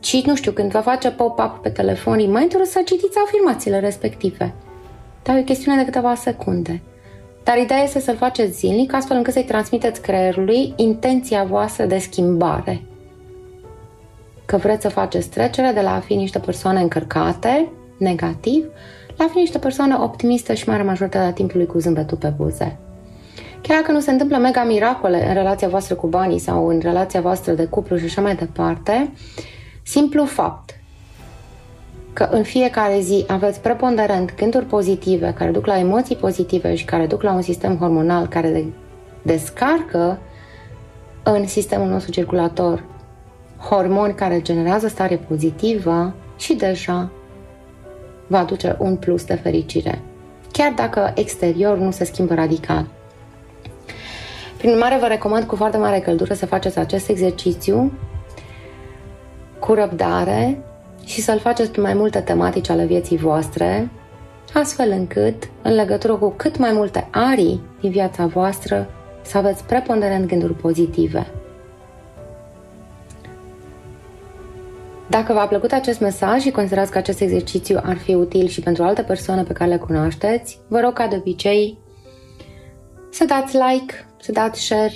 și, 0.01 0.23
nu 0.27 0.35
știu, 0.37 0.53
când 0.53 0.71
vă 0.71 0.79
face 0.79 1.11
pop-up 1.11 1.59
pe 1.63 1.69
telefon 1.69 2.17
reminder 2.17 2.65
să 2.65 2.83
citiți 2.85 3.19
afirmațiile 3.25 3.81
respective. 3.81 4.55
Dar 5.23 5.37
e 5.37 5.41
o 5.41 5.45
chestiune 5.45 5.79
de 5.79 5.85
câteva 5.85 6.15
secunde. 6.15 6.83
Dar 7.45 7.57
ideea 7.57 7.83
este 7.83 8.01
să-l 8.01 8.17
faceți 8.17 8.59
zilnic, 8.59 8.95
astfel 8.95 9.17
încât 9.17 9.33
să-i 9.33 9.45
transmiteți 9.45 10.01
creierului 10.01 10.73
intenția 10.77 11.45
voastră 11.45 11.85
de 11.85 11.99
schimbare. 11.99 12.83
Că 14.45 14.57
vreți 14.57 14.83
să 14.83 14.89
faceți 14.89 15.29
trecerea 15.29 15.73
de 15.73 15.81
la 15.81 15.95
a 15.95 16.01
fi 16.01 16.15
niște 16.15 16.39
persoane 16.39 16.81
încărcate, 16.81 17.69
negativ, 17.99 18.65
la 19.17 19.25
a 19.25 19.29
fi 19.29 19.39
niște 19.39 19.59
persoane 19.59 19.97
optimiste 19.99 20.55
și 20.55 20.69
mare 20.69 20.83
majoritatea 20.83 21.33
timpului 21.33 21.67
cu 21.67 21.79
zâmbetul 21.79 22.17
pe 22.17 22.33
buze. 22.37 22.79
Chiar 23.61 23.81
dacă 23.81 23.93
nu 23.93 24.01
se 24.01 24.11
întâmplă 24.11 24.37
mega 24.37 24.65
miracole 24.65 25.29
în 25.29 25.35
relația 25.35 25.69
voastră 25.69 25.95
cu 25.95 26.07
banii 26.07 26.39
sau 26.39 26.69
în 26.69 26.79
relația 26.79 27.21
voastră 27.21 27.53
de 27.53 27.65
cuplu 27.65 27.97
și 27.97 28.05
așa 28.05 28.21
mai 28.21 28.35
departe, 28.35 29.13
simplu 29.83 30.25
fapt 30.25 30.82
că 32.13 32.29
în 32.31 32.43
fiecare 32.43 33.01
zi 33.01 33.25
aveți 33.29 33.61
preponderent 33.61 34.35
gânduri 34.35 34.65
pozitive 34.65 35.35
care 35.39 35.51
duc 35.51 35.67
la 35.67 35.79
emoții 35.79 36.17
pozitive 36.17 36.75
și 36.75 36.85
care 36.85 37.07
duc 37.07 37.23
la 37.23 37.33
un 37.33 37.43
sistem 37.43 37.77
hormonal 37.77 38.27
care 38.27 38.65
descarcă 39.23 40.19
în 41.23 41.47
sistemul 41.47 41.89
nostru 41.89 42.11
circulator 42.11 42.85
hormoni 43.69 44.15
care 44.15 44.43
generează 44.43 44.89
stare 44.89 45.17
pozitivă 45.17 46.15
și 46.39 46.55
deja 46.55 47.11
va 48.27 48.39
aduce 48.39 48.77
un 48.79 48.97
plus 48.97 49.25
de 49.25 49.35
fericire, 49.35 50.01
chiar 50.53 50.73
dacă 50.73 51.13
exterior 51.15 51.79
nu 51.79 51.91
se 51.91 52.05
schimbă 52.05 52.35
radical. 52.35 52.87
Prin 54.57 54.71
urmare, 54.71 54.99
vă 55.01 55.07
recomand 55.07 55.45
cu 55.45 55.57
foarte 55.57 55.77
mare 55.77 55.99
căldură 55.99 56.35
să 56.35 56.47
faceți 56.47 56.79
acest 56.79 57.09
exercițiu 57.09 57.93
cu 59.59 59.75
răbdare, 59.75 60.59
și 61.05 61.21
să-l 61.21 61.39
faceți 61.39 61.71
pe 61.71 61.81
mai 61.81 61.95
multe 61.95 62.21
tematici 62.21 62.69
ale 62.69 62.85
vieții 62.85 63.17
voastre, 63.17 63.91
astfel 64.55 64.91
încât, 64.91 65.51
în 65.63 65.75
legătură 65.75 66.15
cu 66.15 66.33
cât 66.37 66.59
mai 66.59 66.73
multe 66.73 67.09
arii 67.11 67.61
din 67.81 67.91
viața 67.91 68.27
voastră, 68.27 68.89
să 69.23 69.39
aveți 69.39 69.65
preponderent 69.65 70.29
gânduri 70.29 70.55
pozitive. 70.55 71.27
Dacă 75.09 75.33
v-a 75.33 75.47
plăcut 75.47 75.73
acest 75.73 76.01
mesaj 76.01 76.41
și 76.41 76.51
considerați 76.51 76.91
că 76.91 76.99
acest 76.99 77.21
exercițiu 77.21 77.79
ar 77.83 77.97
fi 77.97 78.15
util 78.15 78.47
și 78.47 78.61
pentru 78.61 78.83
alte 78.83 79.03
persoane 79.03 79.43
pe 79.43 79.53
care 79.53 79.71
le 79.71 79.77
cunoașteți, 79.77 80.59
vă 80.69 80.81
rog 80.81 80.93
ca 80.93 81.07
de 81.07 81.17
obicei 81.17 81.79
să 83.11 83.25
dați 83.25 83.57
like, 83.57 83.95
să 84.21 84.33
dați 84.33 84.61
share, 84.61 84.95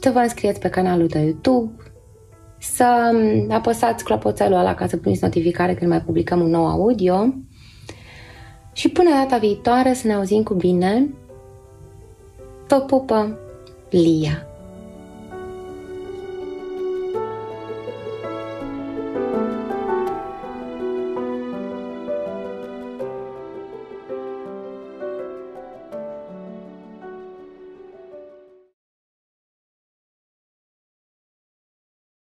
să 0.00 0.10
vă 0.10 0.18
înscrieți 0.18 0.60
pe 0.60 0.68
canalul 0.68 1.06
de 1.06 1.18
YouTube, 1.18 1.83
să 2.64 3.12
um, 3.12 3.50
apăsați 3.50 4.04
clopoțelul 4.04 4.58
ăla 4.58 4.74
ca 4.74 4.86
să 4.86 4.96
primiți 4.96 5.22
notificare 5.22 5.74
când 5.74 5.90
mai 5.90 6.00
publicăm 6.00 6.40
un 6.40 6.50
nou 6.50 6.66
audio. 6.66 7.34
Și 8.72 8.88
până 8.88 9.10
data 9.10 9.36
viitoare 9.36 9.92
să 9.92 10.06
ne 10.06 10.14
auzim 10.14 10.42
cu 10.42 10.54
bine. 10.54 11.08
Vă 12.68 12.80
pupă 12.80 13.38
Lia! 13.90 14.53